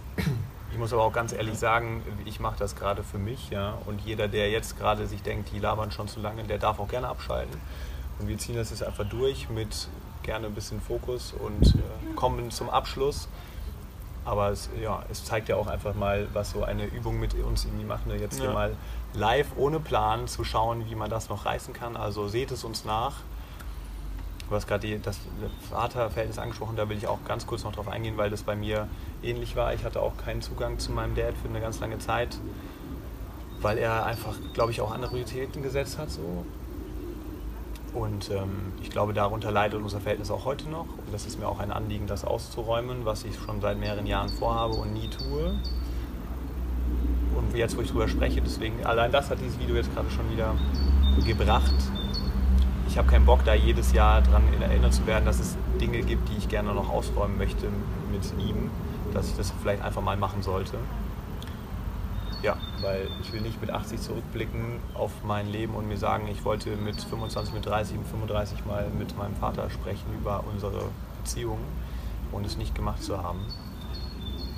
[0.73, 3.77] Ich muss aber auch ganz ehrlich sagen, ich mache das gerade für mich, ja.
[3.85, 6.87] Und jeder, der jetzt gerade sich denkt, die labern schon zu lange, der darf auch
[6.87, 7.61] gerne abschalten.
[8.17, 9.87] Und wir ziehen das jetzt einfach durch mit
[10.23, 13.27] gerne ein bisschen Fokus und äh, kommen zum Abschluss.
[14.25, 17.65] Aber es, ja, es zeigt ja auch einfach mal, was so eine Übung mit uns
[17.65, 18.07] irgendwie macht.
[18.07, 18.17] Ne?
[18.17, 18.53] Jetzt hier Ja.
[18.53, 18.75] mal
[19.13, 21.95] live ohne Plan zu schauen, wie man das noch reißen kann.
[21.95, 23.17] Also seht es uns nach.
[24.53, 25.17] Du hast gerade das
[25.71, 28.87] Vaterverhältnis angesprochen, da will ich auch ganz kurz noch drauf eingehen, weil das bei mir
[29.23, 29.73] ähnlich war.
[29.73, 32.37] Ich hatte auch keinen Zugang zu meinem Dad für eine ganz lange Zeit,
[33.61, 36.11] weil er einfach, glaube ich, auch andere Prioritäten gesetzt hat.
[36.11, 36.45] So.
[37.95, 40.85] Und ähm, ich glaube, darunter leidet unser Verhältnis auch heute noch.
[40.85, 44.29] Und das ist mir auch ein Anliegen, das auszuräumen, was ich schon seit mehreren Jahren
[44.29, 45.55] vorhabe und nie tue.
[47.35, 50.29] Und jetzt, wo ich drüber spreche, deswegen, allein das hat dieses Video jetzt gerade schon
[50.29, 50.53] wieder
[51.25, 51.73] gebracht.
[52.93, 56.29] Ich habe keinen Bock, da jedes Jahr dran erinnert zu werden, dass es Dinge gibt,
[56.29, 57.67] die ich gerne noch ausräumen möchte
[58.11, 58.69] mit ihm,
[59.15, 60.77] dass ich das vielleicht einfach mal machen sollte.
[62.43, 66.45] Ja, weil ich will nicht mit 80 zurückblicken auf mein Leben und mir sagen, ich
[66.45, 70.83] wollte mit 25, mit 30, mit 35 mal mit meinem Vater sprechen über unsere
[71.23, 71.57] Beziehung
[72.31, 73.39] und es nicht gemacht zu haben.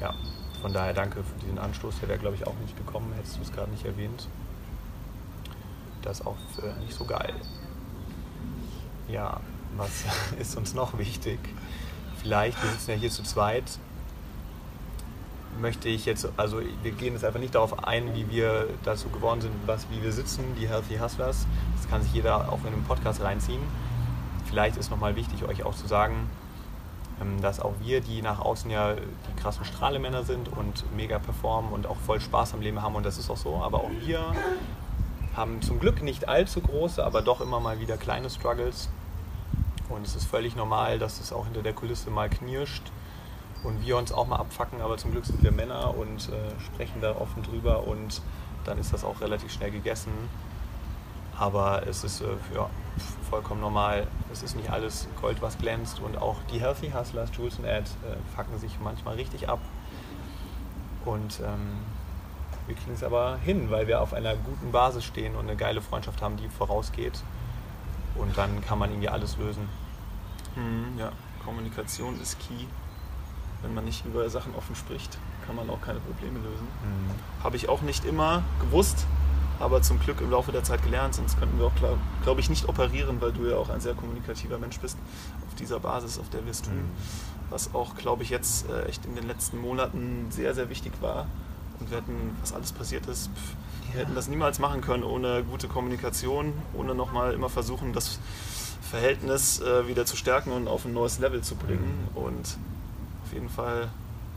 [0.01, 0.13] Ja,
[0.61, 2.01] von daher danke für diesen Anstoß.
[2.01, 4.27] Der wäre, glaube ich, auch nicht gekommen, hättest du es gerade nicht erwähnt.
[6.01, 7.33] Das ist auch äh, nicht so geil.
[9.07, 9.39] Ja,
[9.77, 10.05] was
[10.39, 11.39] ist uns noch wichtig?
[12.21, 13.63] Vielleicht, wir sitzen ja hier zu zweit,
[15.59, 19.41] möchte ich jetzt, also wir gehen jetzt einfach nicht darauf ein, wie wir dazu geworden
[19.41, 21.45] sind, was, wie wir sitzen, die Healthy Hustlers.
[21.77, 23.61] Das kann sich jeder auch in einem Podcast reinziehen.
[24.45, 26.29] Vielleicht ist nochmal wichtig, euch auch zu sagen,
[27.21, 31.71] ähm, dass auch wir, die nach außen ja die krassen Strahlemänner sind und mega performen
[31.71, 34.33] und auch voll Spaß am Leben haben und das ist auch so, aber auch wir
[35.35, 38.89] haben zum Glück nicht allzu große, aber doch immer mal wieder kleine Struggles
[39.89, 42.91] und es ist völlig normal, dass es auch hinter der Kulisse mal knirscht
[43.63, 47.01] und wir uns auch mal abfacken, aber zum Glück sind wir Männer und äh, sprechen
[47.01, 48.21] da offen drüber und
[48.63, 50.11] dann ist das auch relativ schnell gegessen.
[51.37, 52.69] Aber es ist äh, ja,
[53.29, 54.07] vollkommen normal.
[54.31, 55.99] Es ist nicht alles Gold, was glänzt.
[55.99, 59.59] Und auch die Healthy Hustlers, Jules und Ed, äh, fucken sich manchmal richtig ab.
[61.03, 61.79] Und ähm,
[62.67, 65.81] wir kriegen es aber hin, weil wir auf einer guten Basis stehen und eine geile
[65.81, 67.21] Freundschaft haben, die vorausgeht.
[68.17, 69.67] Und dann kann man irgendwie alles lösen.
[70.55, 71.11] Mhm, ja,
[71.43, 72.65] Kommunikation ist key.
[73.61, 76.67] Wenn man nicht über Sachen offen spricht, kann man auch keine Probleme lösen.
[76.83, 77.43] Mhm.
[77.43, 79.05] Habe ich auch nicht immer gewusst,
[79.59, 82.49] aber zum Glück im Laufe der Zeit gelernt, sonst könnten wir auch, glaube glaub ich,
[82.49, 84.97] nicht operieren, weil du ja auch ein sehr kommunikativer Mensch bist
[85.47, 86.75] auf dieser Basis, auf der wir es tun.
[86.75, 86.91] Mhm.
[87.49, 91.27] Was auch, glaube ich, jetzt äh, echt in den letzten Monaten sehr, sehr wichtig war.
[91.79, 93.55] Und wir hätten, was alles passiert ist, pff,
[93.95, 98.19] wir hätten das niemals machen können ohne gute Kommunikation, ohne nochmal immer versuchen, das
[98.81, 102.09] Verhältnis äh, wieder zu stärken und auf ein neues Level zu bringen.
[102.13, 102.21] Mhm.
[102.21, 102.57] Und
[103.23, 103.87] auf jeden Fall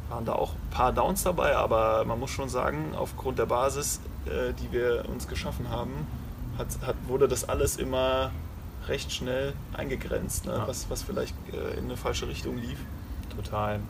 [0.09, 4.01] waren da auch ein paar Downs dabei, aber man muss schon sagen, aufgrund der Basis,
[4.27, 6.07] äh, die wir uns geschaffen haben,
[6.57, 8.31] hat, hat, wurde das alles immer
[8.87, 10.53] recht schnell eingegrenzt, ne?
[10.53, 10.69] ja.
[10.69, 12.79] was, was vielleicht äh, in eine falsche Richtung lief.
[13.35, 13.81] Total.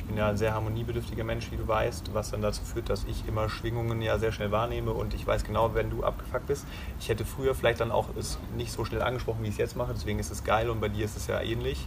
[0.00, 3.04] Ich bin ja ein sehr harmoniebedürftiger Mensch, wie du weißt, was dann dazu führt, dass
[3.04, 6.66] ich immer Schwingungen ja sehr schnell wahrnehme und ich weiß genau, wenn du abgefuckt bist.
[6.98, 9.76] Ich hätte früher vielleicht dann auch es nicht so schnell angesprochen, wie ich es jetzt
[9.76, 11.86] mache, deswegen ist es geil und bei dir ist es ja ähnlich.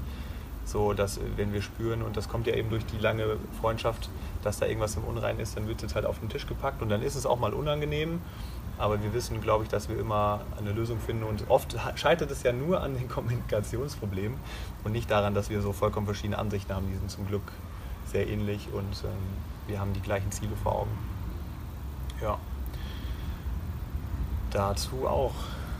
[0.63, 4.09] So, dass wenn wir spüren, und das kommt ja eben durch die lange Freundschaft,
[4.43, 6.89] dass da irgendwas im Unrein ist, dann wird es halt auf den Tisch gepackt und
[6.89, 8.21] dann ist es auch mal unangenehm.
[8.77, 11.23] Aber wir wissen, glaube ich, dass wir immer eine Lösung finden.
[11.23, 14.37] Und oft scheitert es ja nur an den Kommunikationsproblemen
[14.83, 16.87] und nicht daran, dass wir so vollkommen verschiedene Ansichten haben.
[16.87, 17.43] Die sind zum Glück
[18.13, 19.11] sehr ähnlich und ähm,
[19.67, 20.97] wir haben die gleichen Ziele vor Augen.
[22.21, 22.37] Ja.
[24.51, 25.33] Dazu auch.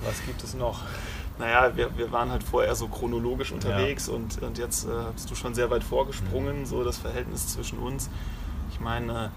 [0.04, 0.82] Was gibt es noch?
[1.40, 4.14] naja, wir, wir waren halt vorher so chronologisch unterwegs ja.
[4.14, 6.66] und, und jetzt äh, bist du schon sehr weit vorgesprungen, mhm.
[6.66, 8.10] so das Verhältnis zwischen uns.
[8.72, 9.32] Ich meine,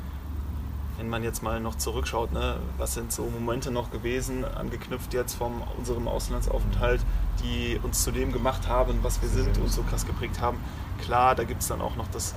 [0.98, 5.34] wenn man jetzt mal noch zurückschaut, ne, was sind so Momente noch gewesen, angeknüpft jetzt
[5.34, 7.00] von unserem Auslandsaufenthalt,
[7.42, 10.58] die uns zu dem gemacht haben, was wir sind und so krass geprägt haben.
[11.02, 12.34] Klar, da gibt es dann auch noch das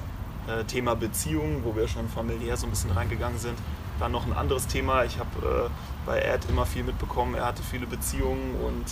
[0.50, 3.58] äh, Thema Beziehungen, wo wir schon familiär so ein bisschen reingegangen sind.
[4.00, 5.04] Dann noch ein anderes Thema.
[5.04, 5.70] Ich habe äh,
[6.06, 7.36] bei Ed immer viel mitbekommen.
[7.36, 8.86] Er hatte viele Beziehungen und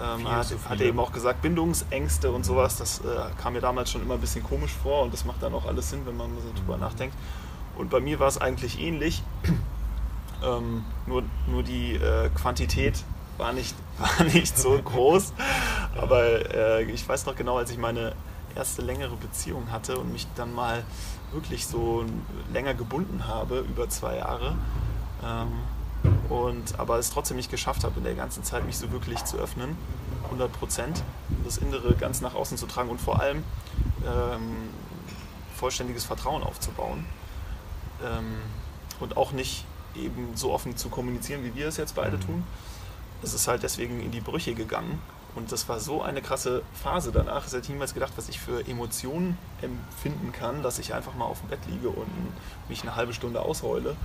[0.00, 3.02] ähm, hat, hat er eben auch gesagt, Bindungsängste und sowas, das äh,
[3.40, 5.90] kam mir damals schon immer ein bisschen komisch vor und das macht dann auch alles
[5.90, 7.14] Sinn, wenn man so drüber nachdenkt.
[7.76, 9.22] Und bei mir war es eigentlich ähnlich,
[10.44, 13.04] ähm, nur, nur die äh, Quantität
[13.38, 15.32] war nicht, war nicht so groß.
[15.96, 18.14] Aber äh, ich weiß noch genau, als ich meine
[18.56, 20.84] erste längere Beziehung hatte und mich dann mal
[21.32, 22.04] wirklich so
[22.52, 24.56] länger gebunden habe, über zwei Jahre,
[25.24, 25.52] ähm,
[26.28, 29.36] und, aber es trotzdem nicht geschafft habe, in der ganzen Zeit mich so wirklich zu
[29.36, 29.76] öffnen,
[30.24, 31.02] 100 Prozent,
[31.44, 33.44] das Innere ganz nach außen zu tragen und vor allem
[34.06, 34.70] ähm,
[35.54, 37.04] vollständiges Vertrauen aufzubauen
[38.02, 38.36] ähm,
[38.98, 42.22] und auch nicht eben so offen zu kommunizieren, wie wir es jetzt beide mhm.
[42.22, 42.44] tun.
[43.22, 45.00] Es ist halt deswegen in die Brüche gegangen
[45.34, 47.46] und das war so eine krasse Phase danach.
[47.46, 51.40] Ich hätte niemals gedacht, was ich für Emotionen empfinden kann, dass ich einfach mal auf
[51.40, 52.08] dem Bett liege und
[52.68, 53.96] mich eine halbe Stunde ausheule.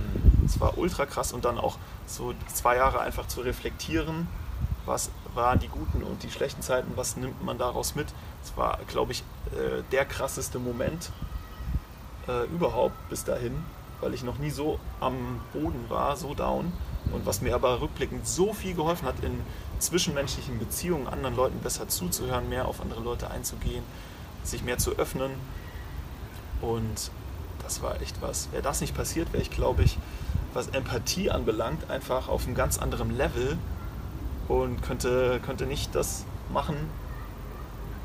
[0.46, 0.60] Es mhm.
[0.60, 4.26] war ultra krass und dann auch so zwei Jahre einfach zu reflektieren,
[4.86, 8.06] was waren die guten und die schlechten Zeiten, was nimmt man daraus mit.
[8.42, 11.10] Es war, glaube ich, äh, der krasseste Moment
[12.26, 13.64] äh, überhaupt bis dahin,
[14.00, 16.72] weil ich noch nie so am Boden war, so down.
[17.12, 19.40] Und was mir aber rückblickend so viel geholfen hat in
[19.78, 23.82] zwischenmenschlichen Beziehungen anderen Leuten besser zuzuhören, mehr auf andere Leute einzugehen,
[24.44, 25.30] sich mehr zu öffnen.
[26.60, 27.10] Und
[27.62, 28.50] das war echt was.
[28.52, 29.98] Wäre das nicht passiert, wäre ich, glaube ich,
[30.54, 33.58] was Empathie anbelangt, einfach auf einem ganz anderen Level
[34.48, 36.76] und könnte, könnte nicht das machen,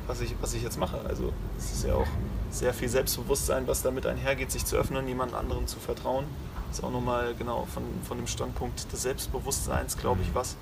[0.07, 0.99] was ich, was ich jetzt mache.
[1.07, 2.07] Also es ist ja auch
[2.51, 6.25] sehr viel Selbstbewusstsein, was damit einhergeht, sich zu öffnen, jemand anderen zu vertrauen.
[6.67, 10.57] Das ist auch nochmal genau von, von dem Standpunkt des Selbstbewusstseins, glaube ich, was,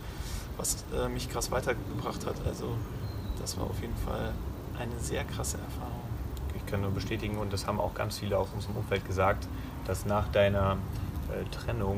[0.57, 2.35] was äh, mich krass weitergebracht hat.
[2.45, 2.75] Also
[3.39, 4.33] das war auf jeden Fall
[4.77, 6.01] eine sehr krasse Erfahrung.
[6.55, 9.47] Ich kann nur bestätigen, und das haben auch ganz viele aus unserem Umfeld gesagt,
[9.85, 10.77] dass nach deiner
[11.29, 11.97] äh, Trennung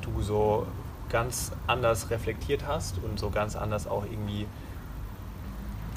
[0.00, 0.66] du so
[1.08, 4.46] ganz anders reflektiert hast und so ganz anders auch irgendwie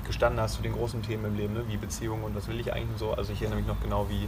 [0.05, 1.63] gestanden hast zu den großen Themen im Leben, ne?
[1.67, 3.13] wie Beziehungen und was will ich eigentlich und so.
[3.13, 4.27] Also ich erinnere mich noch genau, wie,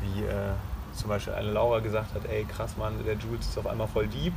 [0.00, 0.52] wie äh,
[0.94, 4.06] zum Beispiel eine Laura gesagt hat, ey krass Mann, der Jules ist auf einmal voll
[4.06, 4.32] deep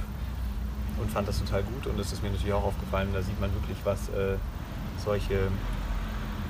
[1.00, 3.10] und fand das total gut und das ist mir natürlich auch aufgefallen.
[3.14, 4.38] Da sieht man wirklich, was äh,
[5.04, 5.48] solche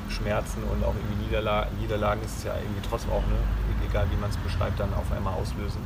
[0.10, 3.38] Schmerzen und auch irgendwie Niederla Niederlagen ist es ja irgendwie trotzdem auch, ne,
[3.90, 5.82] egal wie man es beschreibt, dann auf einmal auslösen.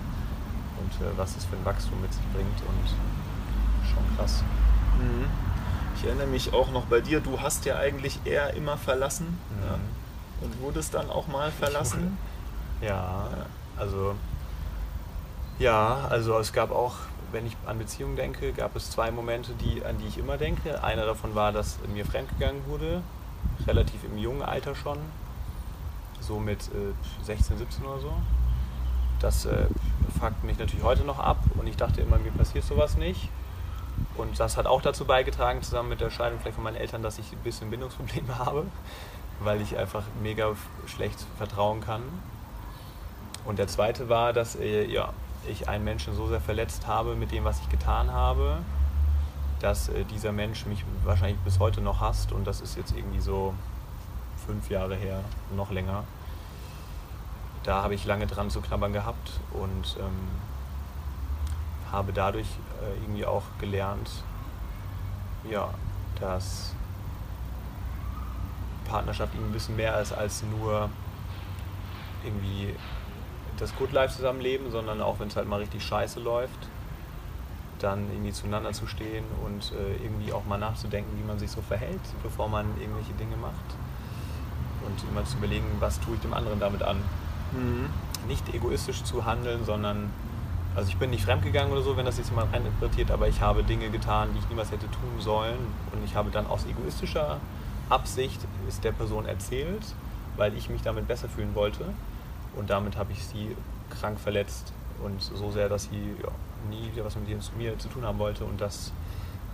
[0.77, 2.89] Und äh, was das für ein Wachstum mit sich bringt und
[3.87, 4.43] schon krass.
[4.97, 5.25] Mhm.
[5.95, 9.65] Ich erinnere mich auch noch bei dir, du hast ja eigentlich eher immer verlassen mhm.
[9.65, 9.79] ja,
[10.41, 12.17] und wurdest dann auch mal verlassen.
[12.81, 13.27] Ja,
[13.77, 14.15] also
[15.59, 16.95] ja, also es gab auch,
[17.31, 20.83] wenn ich an Beziehungen denke, gab es zwei Momente, die, an die ich immer denke.
[20.83, 23.01] Einer davon war, dass mir fremdgegangen wurde,
[23.67, 24.97] relativ im jungen Alter schon,
[26.19, 28.13] so mit äh, 16, 17 oder so.
[29.19, 29.67] Das äh,
[30.19, 33.29] fuckt mich natürlich heute noch ab und ich dachte immer, mir passiert sowas nicht.
[34.15, 37.19] Und das hat auch dazu beigetragen, zusammen mit der Scheidung vielleicht von meinen Eltern, dass
[37.19, 38.65] ich ein bisschen Bindungsprobleme habe,
[39.41, 40.55] weil ich einfach mega
[40.87, 42.03] schlecht vertrauen kann.
[43.45, 45.13] Und der zweite war, dass äh, ja,
[45.47, 48.59] ich einen Menschen so sehr verletzt habe mit dem, was ich getan habe,
[49.59, 53.19] dass äh, dieser Mensch mich wahrscheinlich bis heute noch hasst und das ist jetzt irgendwie
[53.19, 53.53] so
[54.45, 55.23] fünf Jahre her,
[55.55, 56.03] noch länger.
[57.63, 60.27] Da habe ich lange dran zu knabbern gehabt und ähm,
[61.91, 62.47] habe dadurch
[62.81, 64.09] äh, irgendwie auch gelernt,
[65.49, 65.69] ja,
[66.19, 66.73] dass
[68.87, 70.89] Partnerschaft irgendwie ein bisschen mehr ist als nur
[72.23, 72.75] irgendwie
[73.59, 76.67] das Good Life zusammenleben, sondern auch wenn es halt mal richtig scheiße läuft,
[77.79, 81.61] dann irgendwie zueinander zu stehen und äh, irgendwie auch mal nachzudenken, wie man sich so
[81.61, 83.53] verhält, bevor man irgendwelche Dinge macht.
[84.85, 86.97] Und immer zu überlegen, was tue ich dem anderen damit an.
[87.51, 87.89] Mhm.
[88.27, 90.11] Nicht egoistisch zu handeln, sondern,
[90.75, 93.63] also ich bin nicht fremdgegangen oder so, wenn das jetzt jemand reininterpretiert, aber ich habe
[93.63, 95.59] Dinge getan, die ich niemals hätte tun sollen.
[95.93, 97.39] Und ich habe dann aus egoistischer
[97.89, 99.83] Absicht es der Person erzählt,
[100.37, 101.85] weil ich mich damit besser fühlen wollte.
[102.55, 103.55] Und damit habe ich sie
[103.89, 106.29] krank verletzt und so sehr, dass sie ja,
[106.69, 108.45] nie wieder was mit mir zu tun haben wollte.
[108.45, 108.91] Und das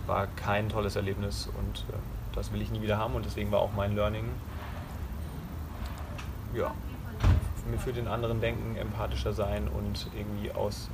[0.06, 1.98] war kein tolles Erlebnis und äh,
[2.34, 3.14] das will ich nie wieder haben.
[3.14, 4.24] Und deswegen war auch mein Learning,
[6.54, 6.72] ja,
[7.78, 10.88] für den anderen denken, empathischer sein und irgendwie aus.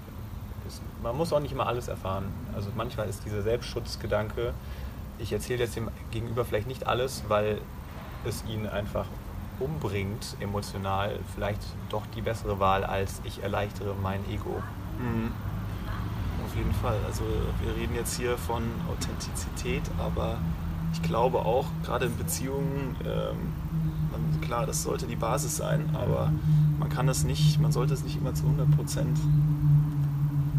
[1.02, 2.32] Man muss auch nicht immer alles erfahren.
[2.54, 4.54] Also manchmal ist dieser Selbstschutzgedanke,
[5.18, 7.60] ich erzähle jetzt dem Gegenüber vielleicht nicht alles, weil
[8.24, 9.06] es ihn einfach
[9.64, 14.62] umbringt, emotional, vielleicht doch die bessere Wahl, als ich erleichtere mein Ego.
[14.98, 15.32] Mhm.
[16.44, 16.98] Auf jeden Fall.
[17.06, 17.22] Also
[17.62, 20.38] wir reden jetzt hier von Authentizität, aber
[20.92, 23.52] ich glaube auch, gerade in Beziehungen, ähm,
[24.42, 26.30] klar, das sollte die Basis sein, aber
[26.78, 29.18] man kann es nicht, man sollte es nicht immer zu 100 Prozent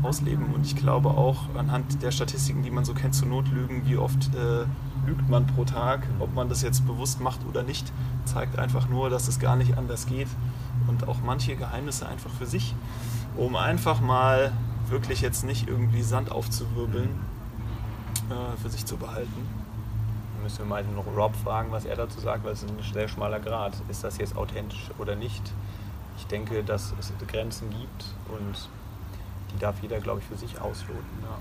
[0.01, 0.47] ausleben.
[0.53, 4.33] Und ich glaube auch anhand der Statistiken, die man so kennt, zu Notlügen, wie oft
[4.33, 4.65] äh,
[5.05, 7.91] lügt man pro Tag, ob man das jetzt bewusst macht oder nicht,
[8.25, 10.27] zeigt einfach nur, dass es gar nicht anders geht
[10.87, 12.75] und auch manche Geheimnisse einfach für sich,
[13.35, 14.51] um einfach mal
[14.87, 17.09] wirklich jetzt nicht irgendwie Sand aufzuwirbeln,
[18.29, 19.47] äh, für sich zu behalten.
[20.41, 23.07] Müssen wir mal noch Rob fragen, was er dazu sagt, weil es ist ein sehr
[23.07, 23.73] schmaler Grad.
[23.89, 25.41] Ist das jetzt authentisch oder nicht?
[26.17, 28.69] Ich denke, dass es Grenzen gibt und
[29.53, 31.05] die darf jeder, glaube ich, für sich ausloten.
[31.21, 31.37] Ja.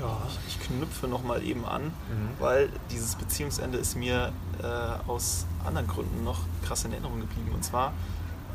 [0.00, 0.16] Ja,
[0.48, 2.30] ich knüpfe nochmal eben an, mhm.
[2.38, 4.32] weil dieses Beziehungsende ist mir
[4.62, 4.66] äh,
[5.08, 7.50] aus anderen Gründen noch krass in Erinnerung geblieben.
[7.52, 7.92] Und zwar,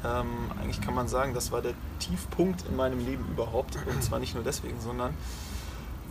[0.04, 3.78] ähm, eigentlich kann man sagen, das war der Tiefpunkt in meinem Leben überhaupt.
[3.86, 5.14] Und zwar nicht nur deswegen, sondern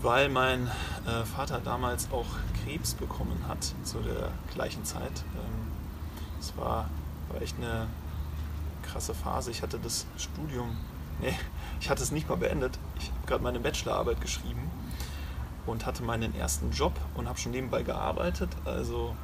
[0.03, 0.71] weil mein
[1.07, 2.27] äh, Vater damals auch
[2.63, 5.25] Krebs bekommen hat zu der gleichen Zeit.
[5.35, 5.73] Ähm,
[6.39, 6.89] es war,
[7.33, 7.89] war echt eine
[8.83, 9.51] krasse Phase.
[9.51, 10.77] Ich hatte das Studium,
[11.21, 11.35] nee,
[11.81, 12.79] ich hatte es nicht mal beendet.
[13.01, 14.71] Ich habe gerade meine Bachelorarbeit geschrieben
[15.67, 18.51] und hatte meinen ersten Job und habe schon nebenbei gearbeitet.
[18.65, 19.15] Also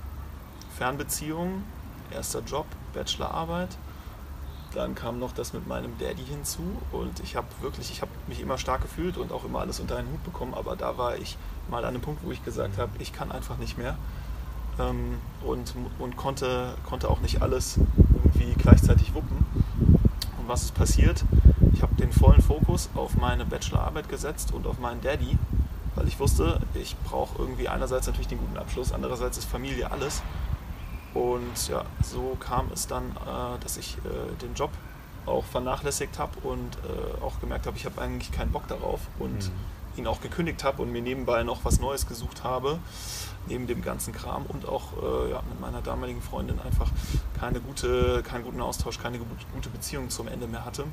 [0.76, 1.64] Fernbeziehung,
[2.12, 3.76] erster Job, Bachelorarbeit.
[4.74, 8.40] Dann kam noch das mit meinem Daddy hinzu und ich habe wirklich, ich habe mich
[8.40, 11.37] immer stark gefühlt und auch immer alles unter einen Hut bekommen, aber da war ich
[11.68, 13.96] mal an einem Punkt, wo ich gesagt habe, ich kann einfach nicht mehr
[14.79, 17.79] ähm, und, und konnte, konnte auch nicht alles
[18.14, 19.44] irgendwie gleichzeitig wuppen.
[20.38, 21.24] Und was ist passiert?
[21.72, 25.37] Ich habe den vollen Fokus auf meine Bachelorarbeit gesetzt und auf meinen Daddy
[26.00, 30.22] weil ich wusste, ich brauche irgendwie einerseits natürlich den guten Abschluss, andererseits ist Familie alles.
[31.12, 34.70] Und ja, so kam es dann, äh, dass ich äh, den Job
[35.26, 39.51] auch vernachlässigt habe und äh, auch gemerkt habe, ich habe eigentlich keinen Bock darauf und
[39.51, 39.98] mhm.
[39.98, 42.78] ihn auch gekündigt habe und mir nebenbei noch was Neues gesucht habe,
[43.46, 44.92] neben dem ganzen Kram und auch
[45.30, 46.90] ja, mit meiner damaligen Freundin einfach
[47.38, 50.84] keine gute, keinen guten Austausch, keine gute Beziehung zum Ende mehr hatte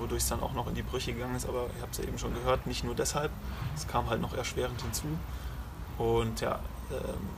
[0.00, 1.48] wodurch es dann auch noch in die Brüche gegangen ist.
[1.48, 3.30] Aber ihr habt es ja eben schon gehört, nicht nur deshalb.
[3.76, 5.06] Es kam halt noch erschwerend hinzu.
[5.98, 7.28] Und ja, ähm,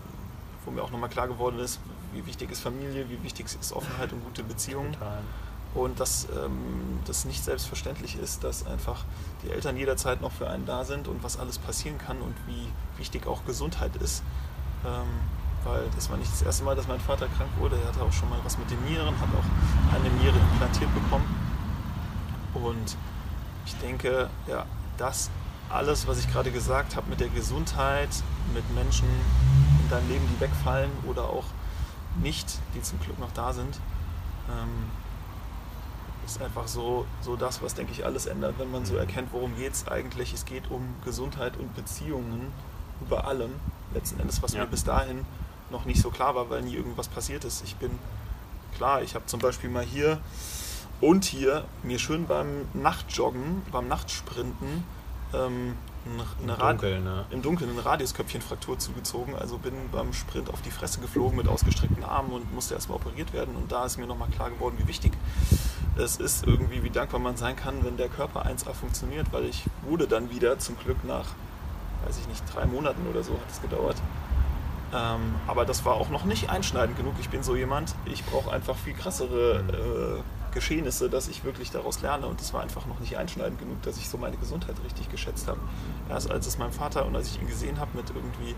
[0.65, 1.81] wo mir auch nochmal klar geworden ist,
[2.13, 4.93] wie wichtig ist Familie, wie wichtig ist Offenheit und gute Beziehungen.
[4.93, 5.23] Total.
[5.75, 9.05] Und dass ähm, das nicht selbstverständlich ist, dass einfach
[9.45, 12.69] die Eltern jederzeit noch für einen da sind und was alles passieren kann und wie
[12.99, 14.25] wichtig auch Gesundheit ist.
[14.85, 15.07] Ähm,
[15.65, 17.77] weil das war nicht das erste Mal, dass mein Vater krank wurde.
[17.77, 21.40] Er hatte auch schon mal was mit den Nieren, hat auch eine Niere implantiert bekommen.
[22.65, 22.97] Und
[23.67, 25.31] ich denke, ja, das
[25.71, 28.09] alles, was ich gerade gesagt habe mit der Gesundheit,
[28.53, 29.09] mit Menschen
[29.83, 31.45] in deinem Leben, die wegfallen oder auch
[32.21, 33.79] nicht, die zum Glück noch da sind,
[34.49, 34.91] ähm,
[36.27, 39.01] ist einfach so, so das, was, denke ich, alles ändert, wenn man so mhm.
[39.01, 40.33] erkennt, worum geht es eigentlich.
[40.35, 42.53] Es geht um Gesundheit und Beziehungen
[43.01, 43.53] über allem.
[43.95, 44.61] Letzten Endes, was ja.
[44.61, 45.25] mir bis dahin
[45.71, 47.65] noch nicht so klar war, weil nie irgendwas passiert ist.
[47.65, 47.99] Ich bin
[48.77, 50.19] klar, ich habe zum Beispiel mal hier
[51.01, 54.85] und hier mir schön beim Nachtjoggen, beim Nachtsprinten
[55.33, 55.77] ähm,
[56.43, 57.25] eine Im, Dunkeln, ne?
[57.31, 59.35] im Dunkeln eine Radiusköpfchenfraktur zugezogen.
[59.37, 63.33] Also bin beim Sprint auf die Fresse geflogen mit ausgestreckten Armen und musste erstmal operiert
[63.33, 63.55] werden.
[63.55, 65.13] Und da ist mir nochmal klar geworden, wie wichtig
[65.97, 69.65] es ist, irgendwie, wie dankbar man sein kann, wenn der Körper 1A funktioniert, weil ich
[69.87, 71.27] wurde dann wieder zum Glück nach,
[72.07, 73.97] weiß ich nicht, drei Monaten oder so hat es gedauert.
[74.93, 77.15] Ähm, aber das war auch noch nicht einschneidend genug.
[77.21, 79.69] Ich bin so jemand, ich brauche einfach viel krassere mhm.
[80.19, 80.23] äh,
[80.53, 82.27] Geschehnisse, dass ich wirklich daraus lerne.
[82.27, 85.49] Und es war einfach noch nicht einschneidend genug, dass ich so meine Gesundheit richtig geschätzt
[85.49, 85.61] habe.
[86.09, 88.55] Erst als es meinem Vater und als ich ihn gesehen habe mit irgendwie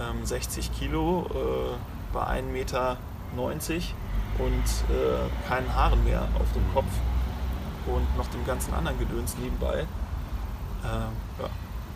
[0.00, 2.98] ähm, 60 Kilo äh, bei 1,90 Meter
[4.38, 6.92] und äh, keinen Haaren mehr auf dem Kopf
[7.86, 9.80] und noch dem ganzen anderen Gedöns nebenbei.
[9.80, 11.50] Äh, ja,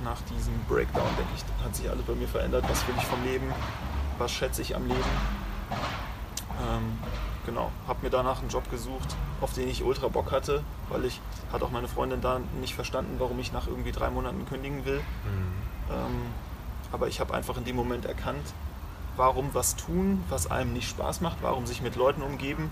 [0.05, 2.65] nach diesem Breakdown, denke ich, hat sich alles bei mir verändert.
[2.69, 3.53] Was will ich vom Leben?
[4.19, 5.01] Was schätze ich am Leben?
[6.61, 6.99] Ähm,
[7.47, 11.21] genau, habe mir danach einen Job gesucht, auf den ich ultra Bock hatte, weil ich,
[11.53, 14.99] hat auch meine Freundin da nicht verstanden, warum ich nach irgendwie drei Monaten kündigen will.
[14.99, 15.93] Mhm.
[15.93, 16.27] Ähm,
[16.93, 18.53] aber ich habe einfach in dem Moment erkannt,
[19.17, 22.71] warum was tun, was einem nicht Spaß macht, warum sich mit Leuten umgeben,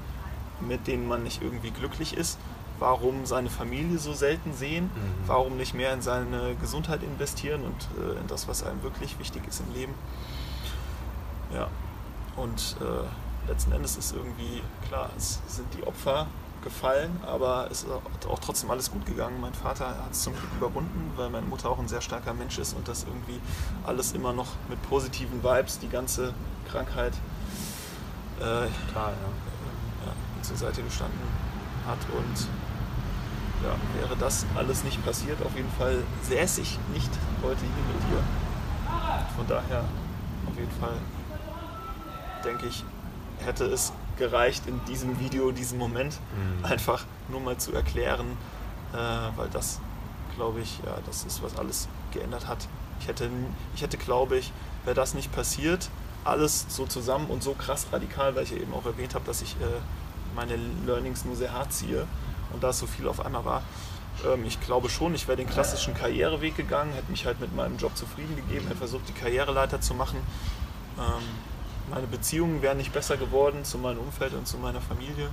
[0.60, 2.38] mit denen man nicht irgendwie glücklich ist,
[2.78, 5.26] warum seine Familie so selten sehen, mhm.
[5.26, 9.46] warum nicht mehr in seine Gesundheit investieren und äh, in das, was einem wirklich wichtig
[9.46, 9.94] ist im Leben.
[11.52, 11.68] Ja,
[12.36, 13.06] und äh,
[13.48, 16.26] letzten Endes ist irgendwie, klar, es sind die Opfer
[16.62, 17.90] gefallen, aber es ist
[18.28, 19.40] auch trotzdem alles gut gegangen.
[19.40, 22.58] Mein Vater hat es zum Glück überwunden, weil meine Mutter auch ein sehr starker Mensch
[22.58, 23.40] ist und das irgendwie
[23.86, 26.34] alles immer noch mit positiven Vibes, die ganze
[26.70, 27.14] Krankheit
[28.40, 30.06] äh, Total, ja.
[30.06, 31.18] Ja, zur Seite gestanden
[31.86, 31.98] hat.
[32.14, 32.48] Und
[33.64, 37.10] ja, wäre das alles nicht passiert, auf jeden Fall säße ich nicht
[37.42, 38.22] heute hier mit dir.
[39.36, 39.84] Von daher
[40.48, 40.94] auf jeden Fall
[42.44, 42.84] denke ich,
[43.44, 46.64] hätte es gereicht, in diesem Video, diesen Moment mhm.
[46.64, 48.26] einfach nur mal zu erklären,
[48.92, 48.96] äh,
[49.36, 49.80] weil das,
[50.36, 52.68] glaube ich, ja, das ist, was alles geändert hat.
[53.00, 53.30] Ich hätte,
[53.74, 54.52] ich hätte, glaube ich,
[54.84, 55.88] wäre das nicht passiert,
[56.24, 59.40] alles so zusammen und so krass radikal, weil ich ja eben auch erwähnt habe, dass
[59.40, 59.64] ich äh,
[60.34, 62.06] meine Learnings nur sehr hart ziehe
[62.52, 63.62] und da so viel auf einmal war.
[64.26, 67.76] Ähm, ich glaube schon, ich wäre den klassischen Karriereweg gegangen, hätte mich halt mit meinem
[67.76, 70.18] Job zufrieden gegeben, hätte versucht, die Karriereleiter zu machen.
[70.98, 71.22] Ähm,
[71.90, 75.30] meine Beziehungen wären nicht besser geworden zu meinem Umfeld und zu meiner Familie.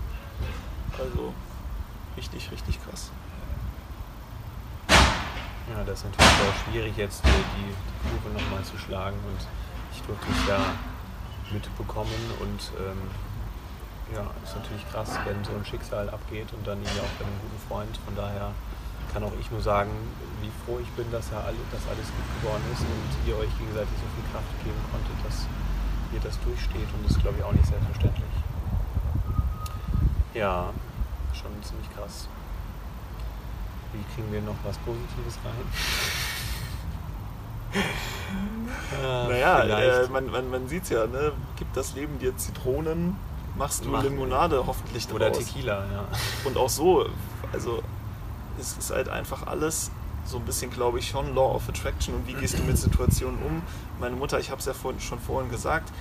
[0.97, 1.33] Also
[2.17, 3.11] richtig, richtig krass.
[4.87, 7.73] Ja, das ist natürlich auch schwierig jetzt die, die
[8.07, 9.41] Kurve nochmal zu schlagen und
[9.93, 10.59] ich durfte es ja
[11.51, 13.01] mitbekommen und ähm,
[14.13, 17.39] ja, ist natürlich krass, wenn so ein Schicksal abgeht und dann ja auch bei einem
[17.41, 17.97] guten Freund.
[18.05, 18.51] Von daher
[19.11, 19.89] kann auch ich nur sagen,
[20.41, 23.49] wie froh ich bin, dass, er alle, dass alles gut geworden ist und ihr euch
[23.57, 25.49] gegenseitig so viel Kraft geben konntet, dass
[26.15, 28.25] ihr das durchsteht und das ist, glaube ich, auch nicht selbstverständlich.
[30.33, 30.71] Ja,
[31.33, 32.27] schon ziemlich krass.
[33.93, 35.53] Wie kriegen wir noch was Positives rein?
[39.01, 41.31] äh, naja, äh, man, man, man sieht es ja, ne?
[41.57, 43.17] gibt das Leben dir Zitronen,
[43.57, 45.15] machst du Mach, Limonade hoffentlich draus.
[45.15, 46.07] Oder Tequila, ja.
[46.43, 47.05] Und auch so,
[47.53, 47.81] also
[48.59, 49.91] es ist halt einfach alles
[50.25, 53.39] so ein bisschen, glaube ich, schon Law of Attraction und wie gehst du mit Situationen
[53.43, 53.61] um.
[53.99, 55.91] Meine Mutter, ich habe es ja vorhin, schon vorhin gesagt,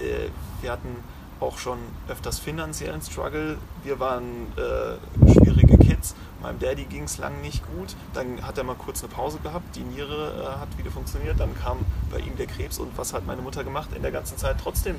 [0.00, 0.28] äh,
[0.60, 0.96] wir hatten
[1.40, 1.78] auch schon
[2.08, 3.58] öfters finanziellen Struggle.
[3.82, 4.24] Wir waren
[4.56, 6.14] äh, schwierige Kids.
[6.40, 7.96] Meinem Daddy ging es lang nicht gut.
[8.12, 9.76] Dann hat er mal kurz eine Pause gehabt.
[9.76, 11.38] Die Niere äh, hat wieder funktioniert.
[11.38, 11.78] Dann kam
[12.10, 12.78] bei ihm der Krebs.
[12.78, 13.90] Und was hat meine Mutter gemacht?
[13.94, 14.96] In der ganzen Zeit trotzdem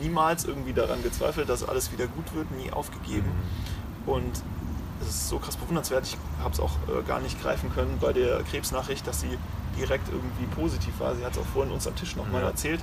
[0.00, 3.30] niemals irgendwie daran gezweifelt, dass alles wieder gut wird, nie aufgegeben.
[4.06, 4.42] Und
[5.08, 6.06] es ist so krass bewundernswert.
[6.06, 9.38] Ich habe es auch äh, gar nicht greifen können bei der Krebsnachricht, dass sie
[9.78, 11.14] direkt irgendwie positiv war.
[11.14, 12.48] Sie hat es auch vorhin uns am Tisch nochmal ja.
[12.48, 12.80] erzählt,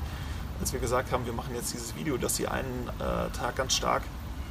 [0.59, 3.74] als wir gesagt haben, wir machen jetzt dieses Video, dass sie einen äh, Tag ganz
[3.74, 4.03] stark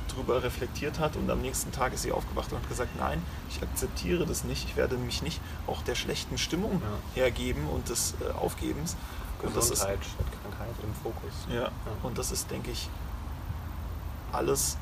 [0.09, 3.63] darüber reflektiert hat und am nächsten Tag ist sie aufgewacht und hat gesagt, nein, ich
[3.63, 7.23] akzeptiere das nicht, ich werde mich nicht auch der schlechten Stimmung ja.
[7.23, 8.97] hergeben und des äh, Aufgebens.
[9.41, 11.33] Gesundheit ist, statt Krankheit im Fokus.
[11.49, 11.71] Ja, ja,
[12.03, 12.91] und das ist, denke ich,
[14.33, 14.77] alles,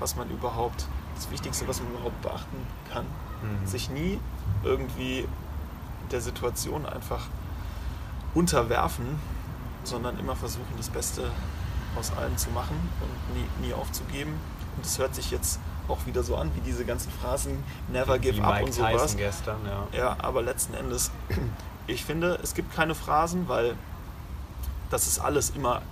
[0.00, 0.86] was man überhaupt
[1.20, 3.04] das Wichtigste, was man überhaupt beachten kann.
[3.42, 3.66] Mhm.
[3.66, 4.18] Sich nie
[4.64, 5.26] irgendwie
[6.10, 7.26] der Situation einfach
[8.34, 9.18] unterwerfen,
[9.84, 11.30] sondern immer versuchen, das Beste
[11.98, 14.32] aus allem zu machen und nie, nie aufzugeben.
[14.76, 18.36] Und es hört sich jetzt auch wieder so an, wie diese ganzen Phrasen Never give
[18.36, 19.02] Wie up Mike und sowas.
[19.02, 19.98] Tyson gestern, ja.
[19.98, 21.10] Ja, aber letzten Endes,
[21.86, 23.74] ich finde, es gibt keine Phrasen, weil
[24.90, 25.82] das ist alles immer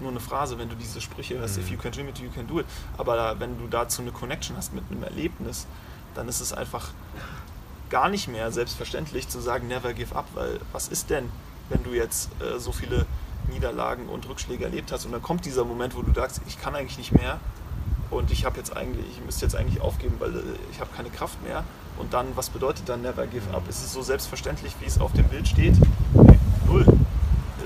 [0.00, 1.62] nur eine Phrase, wenn du diese Sprüche hörst, Mhm.
[1.62, 2.66] if you can dream it, you can do it.
[2.98, 5.66] Aber wenn du dazu eine Connection hast mit einem Erlebnis,
[6.14, 6.88] dann ist es einfach
[7.90, 11.28] gar nicht mehr selbstverständlich zu sagen, never give up, weil was ist denn,
[11.68, 13.06] wenn du jetzt äh, so viele
[13.52, 16.74] Niederlagen und Rückschläge erlebt hast und dann kommt dieser Moment, wo du sagst, ich kann
[16.74, 17.38] eigentlich nicht mehr
[18.10, 20.42] und ich habe jetzt eigentlich, ich müsste jetzt eigentlich aufgeben, weil äh,
[20.72, 21.62] ich habe keine Kraft mehr
[21.98, 23.68] und dann, was bedeutet dann never give up?
[23.68, 25.76] Ist es so selbstverständlich, wie es auf dem Bild steht?
[26.66, 26.86] Null.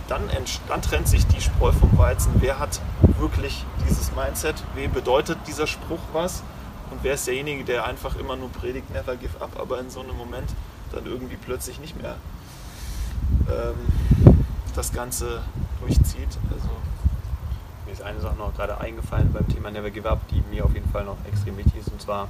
[0.09, 0.23] Dann,
[0.69, 2.33] dann trennt sich die Spreu vom Weizen.
[2.41, 2.81] Wer hat
[3.19, 4.57] wirklich dieses Mindset?
[4.75, 6.43] Wem bedeutet dieser Spruch was?
[6.91, 10.01] Und wer ist derjenige, der einfach immer nur predigt, never give up, aber in so
[10.01, 10.49] einem Moment
[10.93, 12.17] dann irgendwie plötzlich nicht mehr
[13.51, 13.77] ähm,
[14.75, 15.43] das Ganze
[15.81, 16.39] durchzieht?
[16.51, 16.71] Also,
[17.85, 20.73] Mir ist eine Sache noch gerade eingefallen beim Thema Never Give Up, die mir auf
[20.73, 21.89] jeden Fall noch extrem wichtig ist.
[21.89, 22.29] Und zwar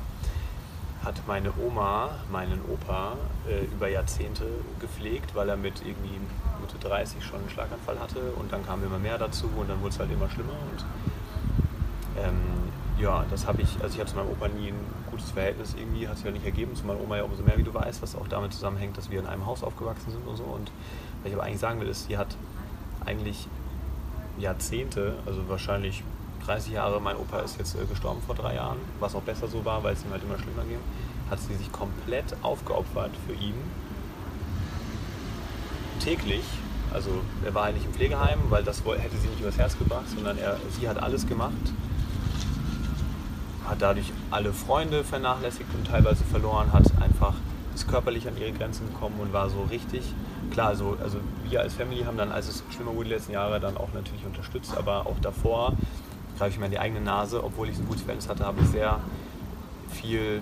[1.08, 3.16] hat meine Oma meinen Opa
[3.48, 4.44] äh, über Jahrzehnte
[4.78, 6.20] gepflegt, weil er mit irgendwie
[6.60, 8.20] Mitte 30 schon einen Schlaganfall hatte.
[8.38, 10.52] Und dann kam immer mehr dazu und dann wurde es halt immer schlimmer.
[10.70, 10.84] Und
[12.22, 12.40] ähm,
[12.98, 14.80] ja, das habe ich, also ich habe zu meinem Opa nie ein
[15.10, 16.76] gutes Verhältnis irgendwie, hat sich ja nicht ergeben.
[16.76, 19.18] Zu meiner Oma ja umso mehr, wie du weißt, was auch damit zusammenhängt, dass wir
[19.18, 20.44] in einem Haus aufgewachsen sind und so.
[20.44, 20.70] Und
[21.22, 22.36] was ich aber eigentlich sagen will, ist, sie hat
[23.06, 23.48] eigentlich
[24.38, 26.04] Jahrzehnte, also wahrscheinlich
[26.44, 29.64] 30 Jahre, mein Opa ist jetzt äh, gestorben vor drei Jahren, was auch besser so
[29.64, 30.78] war, weil es ihm halt immer schlimmer ging,
[31.30, 33.54] hat sie sich komplett aufgeopfert für ihn.
[36.02, 36.44] Täglich,
[36.92, 37.10] also
[37.44, 40.38] er war halt nicht im Pflegeheim, weil das hätte sie nicht übers Herz gebracht, sondern
[40.38, 41.52] er, sie hat alles gemacht,
[43.68, 47.34] hat dadurch alle Freunde vernachlässigt und teilweise verloren, hat einfach
[47.78, 50.02] ist körperlich an ihre Grenzen gekommen und war so richtig,
[50.50, 51.18] klar, also, also
[51.48, 54.24] wir als Family haben dann, als es schlimmer wurde die letzten Jahre, dann auch natürlich
[54.26, 55.74] unterstützt, aber auch davor
[56.38, 58.68] greife ich mir in die eigene Nase, obwohl ich ein gutes Verhältnis hatte, habe ich
[58.68, 59.00] sehr
[59.90, 60.40] viel,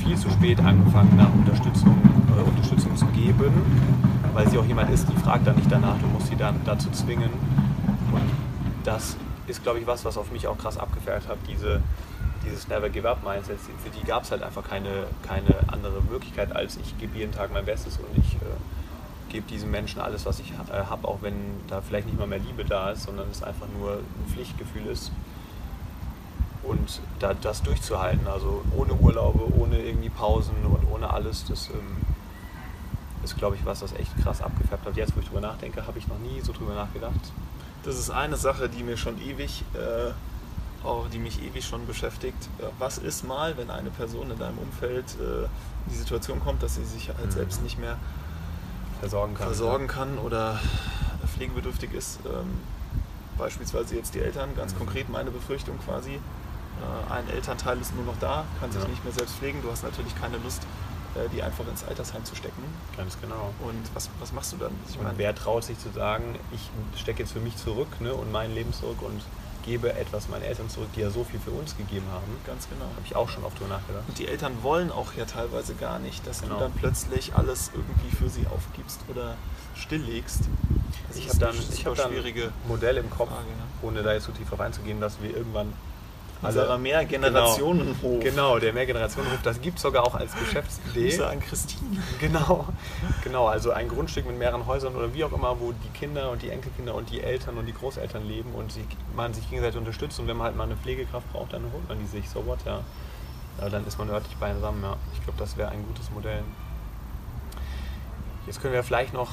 [0.00, 1.96] viel zu spät angefangen, nach Unterstützung,
[2.36, 3.52] äh, Unterstützung zu geben,
[4.34, 6.90] weil sie auch jemand ist, die fragt dann nicht danach, du musst sie dann dazu
[6.90, 7.30] zwingen.
[8.12, 8.30] Und
[8.82, 9.16] das
[9.46, 11.80] ist, glaube ich, was, was auf mich auch krass abgefärbt hat, diese,
[12.44, 13.58] dieses Never Give Up Mindset.
[13.60, 17.52] Für die gab es halt einfach keine, keine andere Möglichkeit, als ich gebe jeden Tag
[17.52, 18.38] mein Bestes und ich äh,
[19.32, 21.34] gebe diesem Menschen alles, was ich äh, habe, auch wenn
[21.68, 25.10] da vielleicht nicht mal mehr Liebe da ist, sondern es einfach nur ein Pflichtgefühl ist.
[26.62, 31.96] Und da, das durchzuhalten, also ohne Urlaube, ohne irgendwie Pausen und ohne alles, das ähm,
[33.24, 34.96] ist, glaube ich, was, was echt krass abgefärbt hat.
[34.96, 37.32] Jetzt, wo ich drüber nachdenke, habe ich noch nie so drüber nachgedacht.
[37.82, 40.12] Das ist eine Sache, die mir schon ewig, äh,
[40.86, 42.48] auch, die mich ewig schon beschäftigt.
[42.60, 46.62] Äh, Was ist mal, wenn eine Person in deinem Umfeld äh, in die Situation kommt,
[46.62, 47.30] dass sie sich halt Mhm.
[47.32, 47.96] selbst nicht mehr
[49.02, 49.46] Versorgen kann.
[49.46, 50.60] versorgen kann oder
[51.34, 52.20] pflegebedürftig ist?
[52.24, 52.58] Ähm,
[53.36, 54.78] beispielsweise jetzt die Eltern, ganz Mhm.
[54.78, 56.14] konkret meine Befürchtung quasi.
[56.14, 58.88] Äh, ein Elternteil ist nur noch da, kann sich Ja.
[58.88, 59.60] nicht mehr selbst pflegen.
[59.62, 60.62] Du hast natürlich keine Lust,
[61.16, 62.62] äh, die einfach ins Altersheim zu stecken.
[62.96, 63.52] Ganz genau.
[63.60, 64.72] Und was, was machst du dann?
[64.88, 68.14] Ich Und meine, wer traut sich zu sagen, ich stecke jetzt für mich zurück ne,
[68.14, 69.20] und mein Leben zurück und
[69.62, 72.22] gebe etwas meinen Eltern zurück, die ja so viel für uns gegeben haben?
[72.46, 72.84] ganz genau.
[72.84, 74.04] Habe ich auch schon oft drüber nachgedacht.
[74.08, 76.54] Und die Eltern wollen auch ja teilweise gar nicht, dass Genau.
[76.54, 79.36] du dann plötzlich alles irgendwie für sie aufgibst oder
[79.74, 80.40] stilllegst.
[81.08, 83.46] Das Ich habe dann, ich hab dann schwierige ein Modell im Kopf, Frage.
[83.46, 83.62] Ne?
[83.82, 85.72] ohne da jetzt zu tief drauf einzugehen, dass wir irgendwann
[86.42, 88.20] Unserer Mehrgenerationenhof.
[88.20, 91.08] Genau, der Mehrgenerationenhof, das gibt es sogar auch als Geschäftsidee.
[91.08, 92.02] Grüße an Christine.
[92.20, 92.66] Genau,
[93.22, 96.42] genau, also ein Grundstück mit mehreren Häusern oder wie auch immer, wo die Kinder und
[96.42, 98.84] die Enkelkinder und die Eltern und die Großeltern leben und sie,
[99.14, 102.00] man sich gegenseitig unterstützt und wenn man halt mal eine Pflegekraft braucht, dann holt man
[102.00, 102.80] die sich, so what, ja.
[103.58, 104.96] Aber dann ist man örtlich beisammen, ja.
[105.14, 106.42] Ich glaube, das wäre ein gutes Modell.
[108.46, 109.30] Jetzt können wir vielleicht noch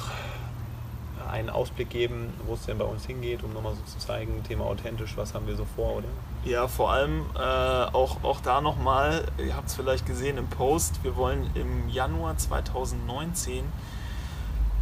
[1.28, 4.64] einen Ausblick geben, wo es denn bei uns hingeht, um nochmal so zu zeigen, Thema
[4.64, 6.08] authentisch, was haben wir so vor, oder?
[6.44, 11.04] Ja, vor allem äh, auch, auch da nochmal, ihr habt es vielleicht gesehen im Post,
[11.04, 13.64] wir wollen im Januar 2019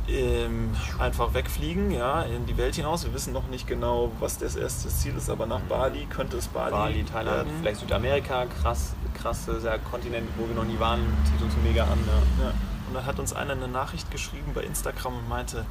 [0.09, 3.05] ähm, einfach wegfliegen, ja, in die Welt hinaus.
[3.05, 6.47] Wir wissen noch nicht genau, was das erste Ziel ist, aber nach Bali könnte es
[6.47, 7.53] Bali, Bali, Thailand, werden.
[7.61, 11.99] vielleicht Südamerika, krass, krass, sehr Kontinent, wo wir noch nie waren, zieht uns mega an.
[12.07, 12.45] Ja.
[12.45, 12.51] Ja.
[12.89, 15.67] Und dann hat uns einer eine Nachricht geschrieben bei Instagram und meinte,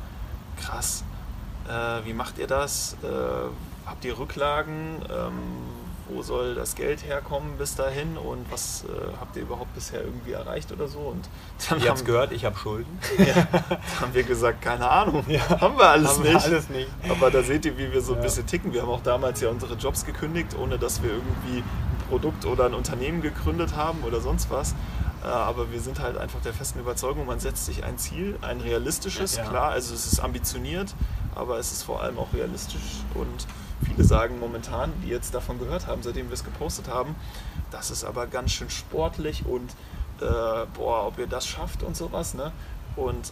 [0.57, 1.03] krass,
[1.67, 2.95] äh, wie macht ihr das?
[3.01, 3.07] Äh,
[3.87, 5.01] habt ihr Rücklagen?
[5.09, 5.76] Ähm,
[6.09, 8.17] wo soll das Geld herkommen bis dahin?
[8.17, 8.87] Und was äh,
[9.19, 10.99] habt ihr überhaupt bisher irgendwie erreicht oder so?
[10.99, 11.27] Und
[11.69, 12.99] dann Ihr habt gehört, ich habe Schulden.
[13.17, 13.35] ja,
[14.01, 15.41] haben wir gesagt, keine Ahnung, Ja.
[15.61, 16.45] haben wir alles Haben wir nicht.
[16.45, 16.89] alles nicht.
[17.09, 18.23] Aber da seht ihr, wie wir so ein Ja.
[18.23, 18.73] bisschen ticken.
[18.73, 21.63] Wir haben auch damals ja unsere Jobs gekündigt, ohne dass wir irgendwie ein
[22.09, 24.71] Produkt oder ein Unternehmen gegründet haben oder sonst was.
[25.23, 28.61] Äh, Aber wir sind halt einfach der festen Überzeugung, man setzt sich ein Ziel, ein
[28.61, 30.93] realistisches, klar, also es ist ambitioniert,
[31.37, 33.47] aber es ist vor allem auch realistisch und
[33.85, 37.15] viele sagen momentan, die jetzt davon gehört haben, seitdem wir es gepostet haben,
[37.71, 39.71] das ist aber ganz schön sportlich und
[40.21, 42.51] äh, boah, ob ihr das schafft und sowas, ne?
[42.95, 43.31] Und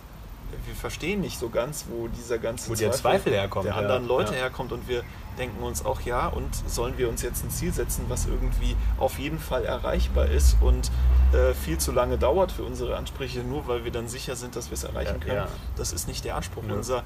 [0.66, 4.08] wir verstehen nicht so ganz, wo dieser ganze wo der Zweifel herkommt, der anderen ja.
[4.08, 4.42] Leute ja.
[4.42, 5.04] herkommt und wir
[5.38, 9.20] denken uns auch ja und sollen wir uns jetzt ein Ziel setzen, was irgendwie auf
[9.20, 10.92] jeden Fall erreichbar ist und
[11.34, 14.70] äh, viel zu lange dauert für unsere Ansprüche, nur weil wir dann sicher sind, dass
[14.70, 15.36] wir es erreichen können.
[15.36, 15.48] Ja.
[15.76, 16.64] Das ist nicht der Anspruch.
[16.68, 16.74] Ja.
[16.74, 17.04] Unser,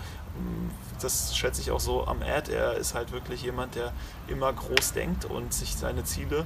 [1.02, 2.52] das schätze ich auch so am Ad.
[2.52, 3.94] Er ist halt wirklich jemand, der
[4.28, 6.46] immer groß denkt und sich seine Ziele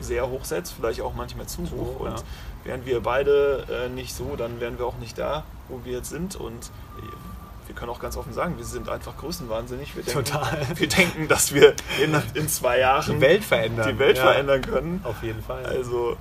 [0.00, 2.00] sehr hoch setzt, vielleicht auch manchmal zu hoch.
[2.00, 2.24] Und
[2.64, 6.10] wären wir beide äh, nicht so, dann wären wir auch nicht da, wo wir jetzt
[6.10, 6.36] sind.
[6.36, 6.70] Und
[7.66, 9.94] wir können auch ganz offen sagen, wir sind einfach größenwahnsinnig.
[9.96, 10.66] Wir denken, Total.
[10.74, 14.24] Wir denken, dass wir in, in zwei Jahren die Welt verändern, die Welt ja.
[14.24, 15.00] verändern können.
[15.04, 15.64] Auf jeden Fall.
[15.64, 16.16] Also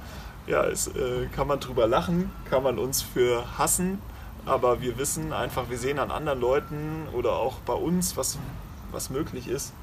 [0.47, 4.01] ja, es äh, kann man drüber lachen, kann man uns für hassen,
[4.45, 8.37] aber wir wissen einfach, wir sehen an anderen Leuten oder auch bei uns, was,
[8.91, 9.73] was möglich ist.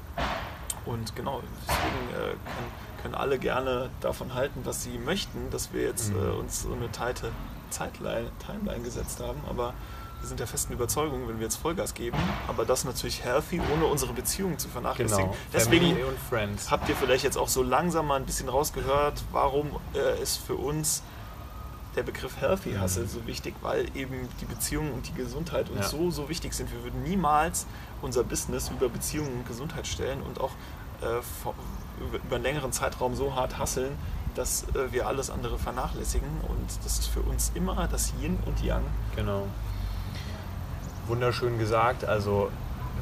[0.85, 5.83] Und genau, deswegen äh, können, können alle gerne davon halten, was sie möchten, dass wir
[5.83, 6.19] jetzt mhm.
[6.19, 7.31] äh, uns so eine tighte
[7.69, 9.39] Zeitline, Timeline gesetzt haben.
[9.49, 9.73] Aber
[10.21, 12.17] wir sind der festen Überzeugung, wenn wir jetzt Vollgas geben,
[12.47, 15.25] aber das natürlich healthy, ohne unsere Beziehungen zu vernachlässigen.
[15.25, 15.37] Genau.
[15.53, 15.97] Deswegen
[16.69, 20.55] habt ihr vielleicht jetzt auch so langsam mal ein bisschen rausgehört, warum äh, ist für
[20.55, 21.03] uns
[21.95, 25.97] der Begriff Healthy Hustle so wichtig, weil eben die Beziehungen und die Gesundheit uns ja.
[25.97, 26.71] so, so wichtig sind.
[26.71, 27.65] Wir würden niemals
[28.01, 30.51] unser Business über Beziehungen und Gesundheit stellen und auch
[31.01, 31.19] äh,
[32.23, 33.97] über einen längeren Zeitraum so hart hasseln,
[34.35, 36.29] dass äh, wir alles andere vernachlässigen.
[36.47, 38.83] Und das ist für uns immer das Yin und Yang.
[39.15, 39.47] Genau
[41.09, 42.05] wunderschön gesagt.
[42.05, 42.49] Also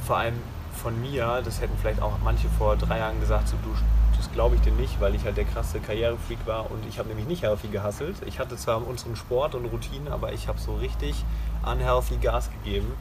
[0.06, 0.36] vor allem
[0.82, 3.70] von mir, das hätten vielleicht auch manche vor drei Jahren gesagt, so, du,
[4.16, 7.10] das glaube ich dir nicht, weil ich halt der krasse Karrierefreak war und ich habe
[7.10, 8.16] nämlich nicht healthy gehasselt.
[8.26, 11.24] Ich hatte zwar unseren Sport und Routinen, aber ich habe so richtig
[11.64, 12.94] unhealthy Gas gegeben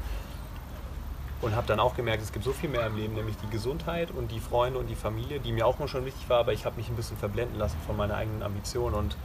[1.42, 4.10] und habe dann auch gemerkt, es gibt so viel mehr im Leben, nämlich die Gesundheit
[4.10, 6.64] und die Freunde und die Familie, die mir auch mal schon wichtig war, aber ich
[6.64, 9.16] habe mich ein bisschen verblenden lassen von meiner eigenen Ambition und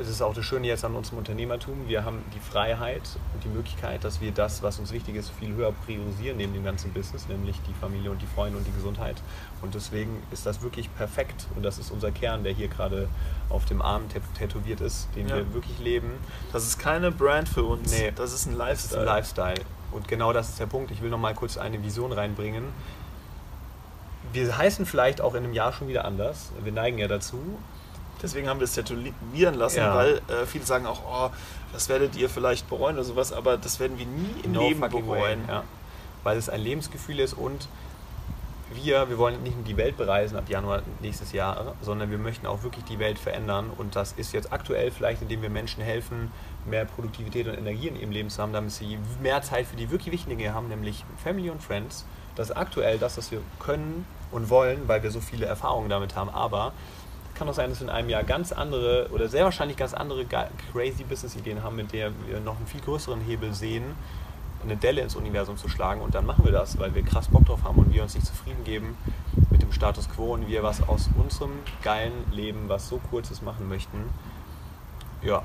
[0.00, 1.86] es ist auch das Schöne jetzt an unserem Unternehmertum.
[1.86, 3.02] Wir haben die Freiheit
[3.34, 6.64] und die Möglichkeit, dass wir das, was uns wichtig ist, viel höher priorisieren neben dem
[6.64, 9.16] ganzen Business, nämlich die Familie und die Freunde und die Gesundheit.
[9.60, 11.46] Und deswegen ist das wirklich perfekt.
[11.54, 13.08] Und das ist unser Kern, der hier gerade
[13.50, 14.04] auf dem Arm
[14.38, 15.36] tätowiert ist, den ja.
[15.36, 16.12] wir wirklich leben.
[16.52, 17.92] Das ist keine Brand für uns.
[17.92, 19.02] Nee, das ist ein Lifestyle.
[19.02, 19.60] Ist ein Lifestyle.
[19.92, 20.90] Und genau das ist der Punkt.
[20.92, 22.64] Ich will noch mal kurz eine Vision reinbringen.
[24.32, 26.52] Wir heißen vielleicht auch in einem Jahr schon wieder anders.
[26.62, 27.58] Wir neigen ja dazu.
[28.22, 29.94] Deswegen haben wir es tätowieren lassen, ja.
[29.94, 31.34] weil äh, viele sagen auch, oh,
[31.72, 34.80] das werdet ihr vielleicht bereuen oder sowas, aber das werden wir nie im no Leben
[34.80, 35.44] bereuen.
[35.48, 35.64] Ja.
[36.22, 37.68] Weil es ein Lebensgefühl ist und
[38.72, 42.46] wir, wir wollen nicht nur die Welt bereisen ab Januar nächstes Jahr, sondern wir möchten
[42.46, 43.70] auch wirklich die Welt verändern.
[43.76, 46.30] Und das ist jetzt aktuell vielleicht, indem wir Menschen helfen,
[46.66, 49.90] mehr Produktivität und Energie in ihrem Leben zu haben, damit sie mehr Zeit für die
[49.90, 52.04] wirklich wichtigen Dinge haben, nämlich Family und Friends.
[52.36, 56.14] Das ist aktuell das, was wir können und wollen, weil wir so viele Erfahrungen damit
[56.14, 56.30] haben.
[56.30, 56.72] Aber
[57.40, 60.26] kann auch sein, dass wir in einem Jahr ganz andere oder sehr wahrscheinlich ganz andere
[60.72, 63.94] crazy Business-Ideen haben, mit der wir noch einen viel größeren Hebel sehen,
[64.62, 66.02] eine Delle ins Universum zu schlagen.
[66.02, 68.26] Und dann machen wir das, weil wir krass Bock drauf haben und wir uns nicht
[68.26, 68.94] zufrieden geben
[69.48, 73.42] mit dem Status quo und wir was aus unserem geilen Leben, was so kurz ist,
[73.42, 74.10] machen möchten.
[75.22, 75.42] Ja,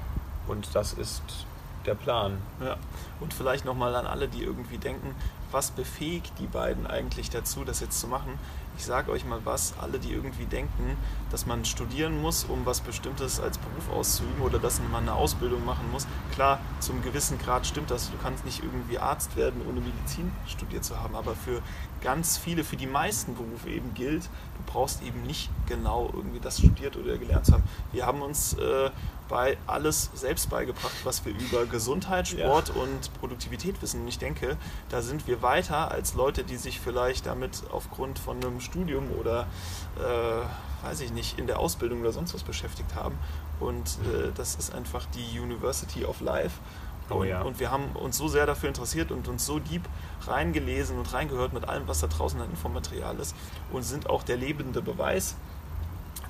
[0.48, 1.45] und das ist
[1.86, 2.38] der Plan.
[2.64, 2.78] Ja.
[3.20, 5.16] Und vielleicht nochmal an alle, die irgendwie denken,
[5.52, 8.40] was befähigt die beiden eigentlich dazu, das jetzt zu machen?
[8.78, 10.98] ich sage euch mal was, alle, die irgendwie denken,
[11.32, 15.64] dass man studieren muss, um was Bestimmtes als Beruf auszuüben oder dass man eine Ausbildung
[15.66, 16.08] machen muss.
[16.34, 18.12] Klar, zum gewissen Grad stimmt das.
[18.12, 21.16] Du kannst nicht irgendwie Arzt werden, ohne Medizin studiert zu haben.
[21.16, 21.62] Aber für
[22.02, 26.60] ganz viele, für die meisten Berufe eben gilt, du brauchst eben nicht genau irgendwie das
[26.60, 27.64] studiert oder gelernt zu haben.
[27.92, 28.90] Wir haben uns äh,
[29.28, 32.82] bei alles selbst beigebracht, was wir über Gesundheit, Sport ja.
[32.82, 34.02] und Produktivität wissen.
[34.02, 34.58] Und ich denke,
[34.90, 39.48] da sind wir weiter als Leute, die sich vielleicht damit aufgrund von einem Studium oder,
[39.98, 43.18] äh, weiß ich nicht, in der Ausbildung oder sonst was beschäftigt haben.
[43.60, 46.60] Und äh, das ist einfach die University of Life.
[47.10, 47.44] Oh, ja.
[47.44, 49.84] und, wir haben uns so sehr dafür interessiert und uns so deep
[50.26, 53.36] reingelesen und reingehört mit allem, was da draußen an Infomaterial ist
[53.72, 55.36] und sind auch der lebende Beweis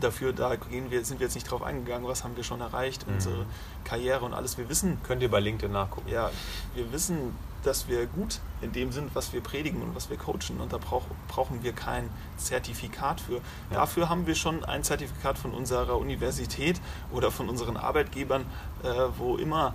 [0.02, 3.08] dafür, da gehen wir, sind wir jetzt nicht drauf eingegangen, was haben wir schon erreicht,
[3.08, 3.16] mhm.
[3.16, 3.46] unsere
[3.84, 4.58] Karriere und alles.
[4.58, 5.00] Wir wissen.
[5.04, 6.10] Könnt ihr bei LinkedIn nachgucken.
[6.10, 6.32] Ja,
[6.74, 10.60] wir wissen, dass wir gut in dem sind, was wir predigen und was wir coachen.
[10.60, 13.36] Und da brauch, brauchen wir kein Zertifikat für.
[13.36, 13.42] Ja.
[13.72, 16.80] Dafür haben wir schon ein Zertifikat von unserer Universität
[17.12, 18.46] oder von unseren Arbeitgebern,
[18.84, 18.88] äh,
[19.18, 19.74] wo immer,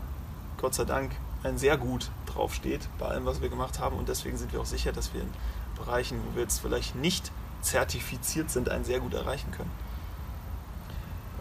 [0.58, 1.12] Gott sei Dank,
[1.42, 3.96] ein sehr gut draufsteht bei allem, was wir gemacht haben.
[3.96, 5.30] Und deswegen sind wir auch sicher, dass wir in
[5.76, 9.70] Bereichen, wo wir jetzt vielleicht nicht zertifiziert sind, einen sehr gut erreichen können.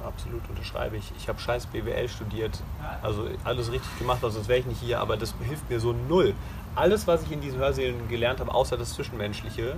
[0.05, 1.11] Absolut unterschreibe ich.
[1.17, 2.61] Ich habe scheiß BWL studiert,
[3.01, 5.93] also alles richtig gemacht, also sonst wäre ich nicht hier, aber das hilft mir so
[6.07, 6.33] null.
[6.75, 9.75] Alles, was ich in diesen Hörsälen gelernt habe, außer das Zwischenmenschliche,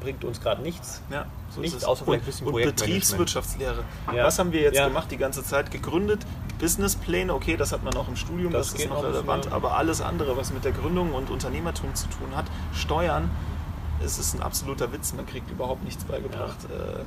[0.00, 1.02] bringt uns gerade nichts.
[1.10, 1.88] Ja, so Nichts ist es.
[1.88, 2.54] außer vielleicht ein bisschen und.
[2.54, 3.84] Betriebswirtschaftslehre.
[4.14, 4.24] Ja.
[4.24, 4.86] Was haben wir jetzt Ja.
[4.88, 5.70] gemacht die ganze Zeit?
[5.70, 6.20] Gegründet,
[6.58, 9.52] Businesspläne, okay, das hat man auch im Studium, Das das, ist noch relevant, ja.
[9.52, 12.44] aber alles andere, was mit der Gründung und Unternehmertum zu tun hat,
[12.74, 13.30] Steuern,
[14.04, 16.56] es ist ein absoluter Witz, man kriegt überhaupt nichts beigebracht.
[16.64, 17.02] Äh,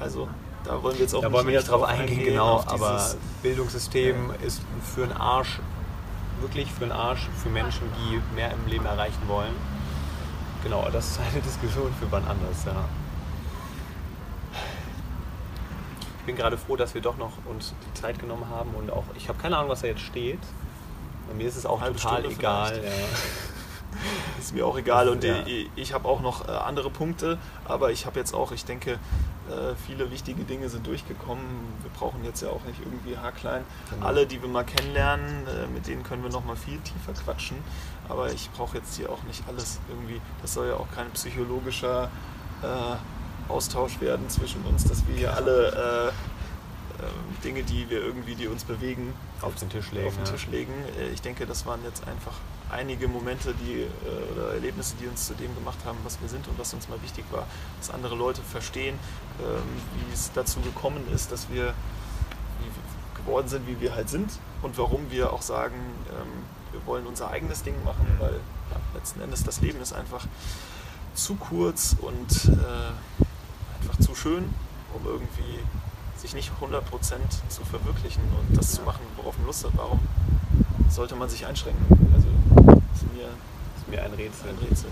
[0.00, 0.28] Also,
[0.64, 4.60] da wollen wir jetzt auch Da wollen wir nicht drauf eingehen, genau, aber Bildungssystem ist
[4.94, 5.60] für einen Arsch,
[6.40, 9.54] wirklich für einen Arsch, für Menschen, die mehr im Leben erreichen wollen.
[10.62, 12.84] Genau, das ist eine Diskussion für wann anders, ja.
[16.18, 19.04] Ich bin gerade froh, dass wir doch noch uns die Zeit genommen haben und auch,
[19.16, 20.40] ich habe keine Ahnung, was da jetzt steht.
[21.30, 22.84] Und mir ist es auch Halbe total Stunde egal.
[22.84, 22.90] Ja.
[24.38, 25.44] ist mir auch egal und Ja.
[25.46, 28.92] ich, ich habe auch noch äh, andere Punkte, aber ich habe jetzt auch, ich denke,
[28.92, 31.42] äh, viele wichtige Dinge sind durchgekommen.
[31.82, 33.64] Wir brauchen jetzt ja auch nicht irgendwie haarklein.
[33.90, 34.06] Genau.
[34.06, 37.56] Alle, die wir mal kennenlernen, äh, mit denen können wir noch mal viel tiefer quatschen,
[38.08, 40.20] aber ich brauche jetzt hier auch nicht alles irgendwie.
[40.42, 42.10] Das soll ja auch kein psychologischer
[42.62, 46.12] äh, Austausch werden zwischen uns, dass wir hier alle äh,
[47.44, 50.08] Dinge, die wir irgendwie, die uns bewegen, Auf den Tisch legen.
[50.08, 50.24] auf den.
[50.24, 50.72] Tisch legen.
[51.14, 52.32] Ich denke, das waren jetzt einfach
[52.70, 56.46] einige Momente die, äh, oder Erlebnisse, die uns zu dem gemacht haben, was wir sind
[56.48, 57.46] und was uns mal wichtig war,
[57.78, 58.98] dass andere Leute verstehen,
[59.40, 59.62] ähm,
[59.94, 61.74] wie es dazu gekommen ist, dass wir
[63.28, 64.30] geworden sind, wie wir halt sind
[64.62, 65.76] und warum wir auch sagen,
[66.10, 70.26] ähm, wir wollen unser eigenes Ding machen, weil ja, letzten Endes das Leben ist einfach
[71.14, 74.54] zu kurz und äh, einfach zu schön,
[74.94, 75.58] um irgendwie
[76.16, 76.82] sich nicht 100%
[77.48, 79.72] zu verwirklichen und das zu machen, worauf man Lust hat.
[79.76, 80.00] Warum
[80.88, 81.86] sollte man sich einschränken?
[82.14, 82.28] Also,
[82.66, 83.28] das ist mir
[83.76, 84.50] ist mir ein Rätsel.
[84.50, 84.90] ein Rätsel.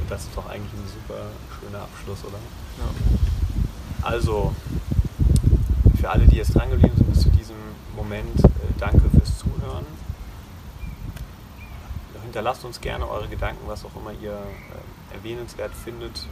[0.00, 1.22] Und das ist doch eigentlich ein super
[1.58, 2.38] schöner Abschluss, oder?
[2.78, 4.08] Ja.
[4.08, 4.54] Also,
[5.98, 7.56] für alle, die jetzt dran geblieben sind bis zu diesem
[7.96, 8.48] Moment, äh,
[8.78, 9.86] danke fürs Zuhören.
[12.22, 16.26] Hinterlasst uns gerne eure Gedanken, was auch immer ihr äh, erwähnenswert findet.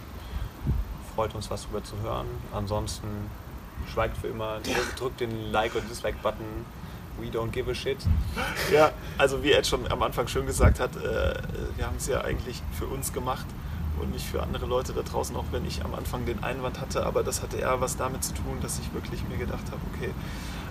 [1.15, 2.27] Freut uns, was darüber zu hören.
[2.53, 3.09] Ansonsten
[3.93, 4.59] schweigt für immer,
[4.97, 6.67] drückt den Like- oder Dislike-Button.
[7.21, 7.99] We don't give a shit.
[8.73, 11.35] Ja, also wie Ed schon am Anfang schön gesagt hat, äh,
[11.77, 13.47] wir haben es ja eigentlich für uns gemacht
[14.01, 17.07] und nicht für andere Leute da draußen, auch wenn ich am Anfang den Einwand hatte,
[17.07, 20.11] aber das hatte eher was damit zu tun, dass ich wirklich mir gedacht habe, okay,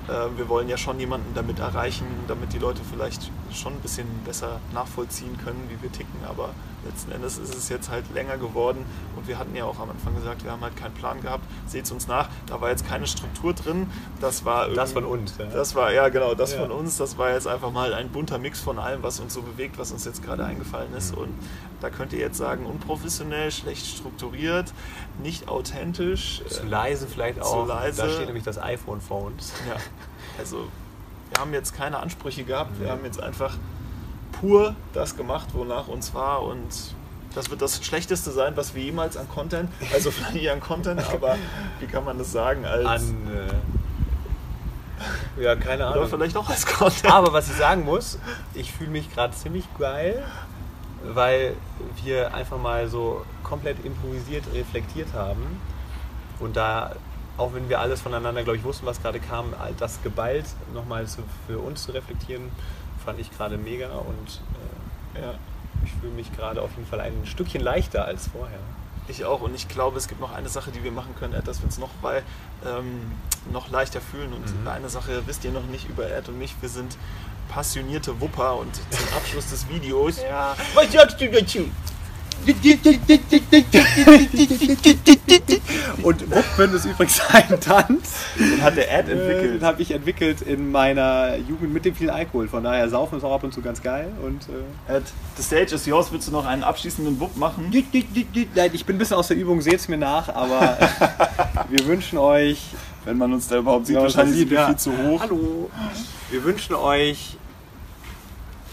[0.07, 4.07] äh, wir wollen ja schon jemanden damit erreichen, damit die Leute vielleicht schon ein bisschen
[4.25, 6.49] besser nachvollziehen können, wie wir ticken, aber
[6.85, 10.15] letzten Endes ist es jetzt halt länger geworden und wir hatten ja auch am Anfang
[10.15, 13.53] gesagt, wir haben halt keinen Plan gehabt, seht uns nach, da war jetzt keine Struktur
[13.53, 13.87] drin,
[14.21, 15.35] das war Das von uns.
[15.37, 15.45] Ja.
[15.45, 16.59] das war, ja genau, das Ja.
[16.61, 19.41] von uns, das war jetzt einfach mal ein bunter Mix von allem, was uns so
[19.41, 20.97] bewegt, was uns jetzt gerade eingefallen Mhm.
[20.97, 21.15] ist.
[21.15, 21.29] Und
[21.81, 24.73] da könnt ihr jetzt sagen, unprofessionell, schlecht strukturiert,
[25.21, 26.41] nicht authentisch.
[26.47, 27.67] zu äh, leise vielleicht zu auch.
[27.67, 28.01] leise.
[28.03, 29.51] Da steht nämlich das iPhone-Phones.
[29.69, 29.75] Ja,
[30.39, 30.67] also
[31.33, 33.57] wir haben jetzt keine Ansprüche gehabt, wir haben jetzt einfach
[34.39, 36.93] pur das gemacht, wonach uns war und
[37.35, 41.01] das wird das Schlechteste sein, was wir jemals an Content, also vielleicht nicht an Content,
[41.11, 41.37] aber
[41.79, 43.27] wie kann man das sagen, als, An.
[45.37, 46.09] Äh, ja, keine oder Ahnung.
[46.09, 47.11] vielleicht auch als Content.
[47.11, 48.19] Aber was ich sagen muss,
[48.53, 50.23] ich fühle mich gerade ziemlich geil,
[51.03, 51.55] weil
[52.03, 55.59] wir einfach mal so komplett improvisiert reflektiert haben.
[56.39, 56.95] Und da,
[57.37, 61.07] auch wenn wir alles voneinander, glaube ich, wussten, was gerade kam, all das geballt nochmal
[61.07, 62.51] zu, für uns zu reflektieren,
[63.03, 64.41] fand ich gerade mega und
[65.15, 65.33] äh, ja.
[65.85, 68.59] ich fühle mich gerade auf jeden Fall ein Stückchen leichter als vorher.
[69.09, 71.45] Ich auch und ich glaube, es gibt noch eine Sache, die wir machen können, Ed,
[71.47, 72.23] dass wir uns noch, bei,
[72.65, 73.11] ähm,
[73.51, 74.31] noch leichter fühlen.
[74.31, 74.67] Und Mhm.
[74.67, 76.95] eine Sache wisst ihr noch nicht über Ed und mich, wir sind
[77.49, 80.21] passionierte Wupper und zum Abschluss des Videos.
[80.21, 80.55] Ja.
[80.73, 81.65] Was sagst du dazu?
[86.03, 88.25] Und Wuppen ist übrigens ein Tanz.
[88.37, 89.63] Den hat der Ed Den entwickelt.
[89.63, 92.47] habe ich entwickelt in meiner Jugend mit dem vielen Alkohol.
[92.47, 94.11] Von daher saufen ist auch ab und zu ganz geil.
[94.23, 94.47] Und
[94.89, 95.03] äh, Ed,
[95.37, 96.11] the stage is yours.
[96.11, 97.71] Willst du noch einen abschließenden Wupp machen?
[97.71, 100.77] Nein, ich bin ein bisschen aus der Übung, seht es mir nach, aber
[101.69, 102.61] wir wünschen euch.
[103.05, 105.19] Wenn man uns da überhaupt sieht, wahrscheinlich sind wir viel zu hoch.
[105.19, 105.69] Hallo.
[106.31, 107.37] Wir wünschen euch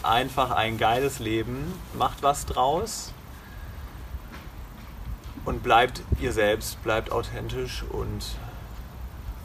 [0.03, 1.73] einfach ein geiles Leben.
[1.97, 3.11] Macht was draus.
[5.45, 8.23] Und bleibt ihr selbst, bleibt authentisch und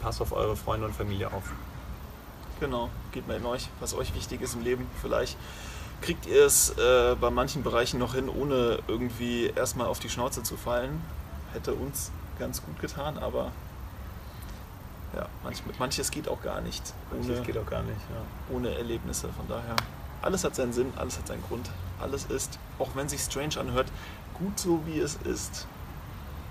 [0.01, 1.43] passt auf eure Freunde und Familie auf.
[2.59, 4.87] Genau, geht mal in euch, was euch wichtig ist im Leben.
[5.01, 5.37] Vielleicht
[6.01, 10.43] kriegt ihr es äh, bei manchen Bereichen noch hin, ohne irgendwie erstmal auf die Schnauze
[10.43, 11.01] zu fallen.
[11.53, 13.51] Hätte uns ganz gut getan, aber
[15.15, 17.97] ja, manch, manches geht auch gar nicht ohne, Das geht auch gar nicht.
[18.11, 18.55] Ja.
[18.55, 19.29] ohne Erlebnisse.
[19.29, 19.75] Von daher,
[20.21, 21.69] alles hat seinen Sinn, alles hat seinen Grund.
[21.99, 23.87] Alles ist, auch wenn sich strange anhört,
[24.35, 25.65] gut so wie es ist.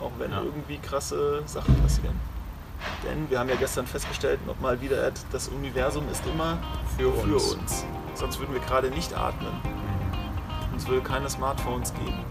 [0.01, 0.43] Auch wenn Ja.
[0.43, 2.19] irgendwie krasse Sachen passieren.
[3.05, 6.59] Denn wir haben ja gestern festgestellt, nochmal wieder, Ed, das Universum ist immer
[6.97, 7.55] Für für uns.
[7.55, 7.85] uns.
[8.15, 9.53] Sonst würden wir gerade nicht atmen.
[10.73, 12.25] Uns würde keine Smartphones geben.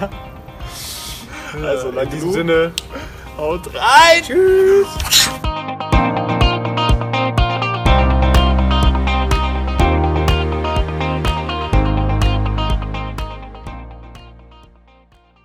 [0.00, 0.08] Ja.
[1.62, 2.32] Also, In diesem.
[2.32, 2.72] Sinne,
[3.36, 4.22] Haut rein!
[4.22, 4.86] Tschüss!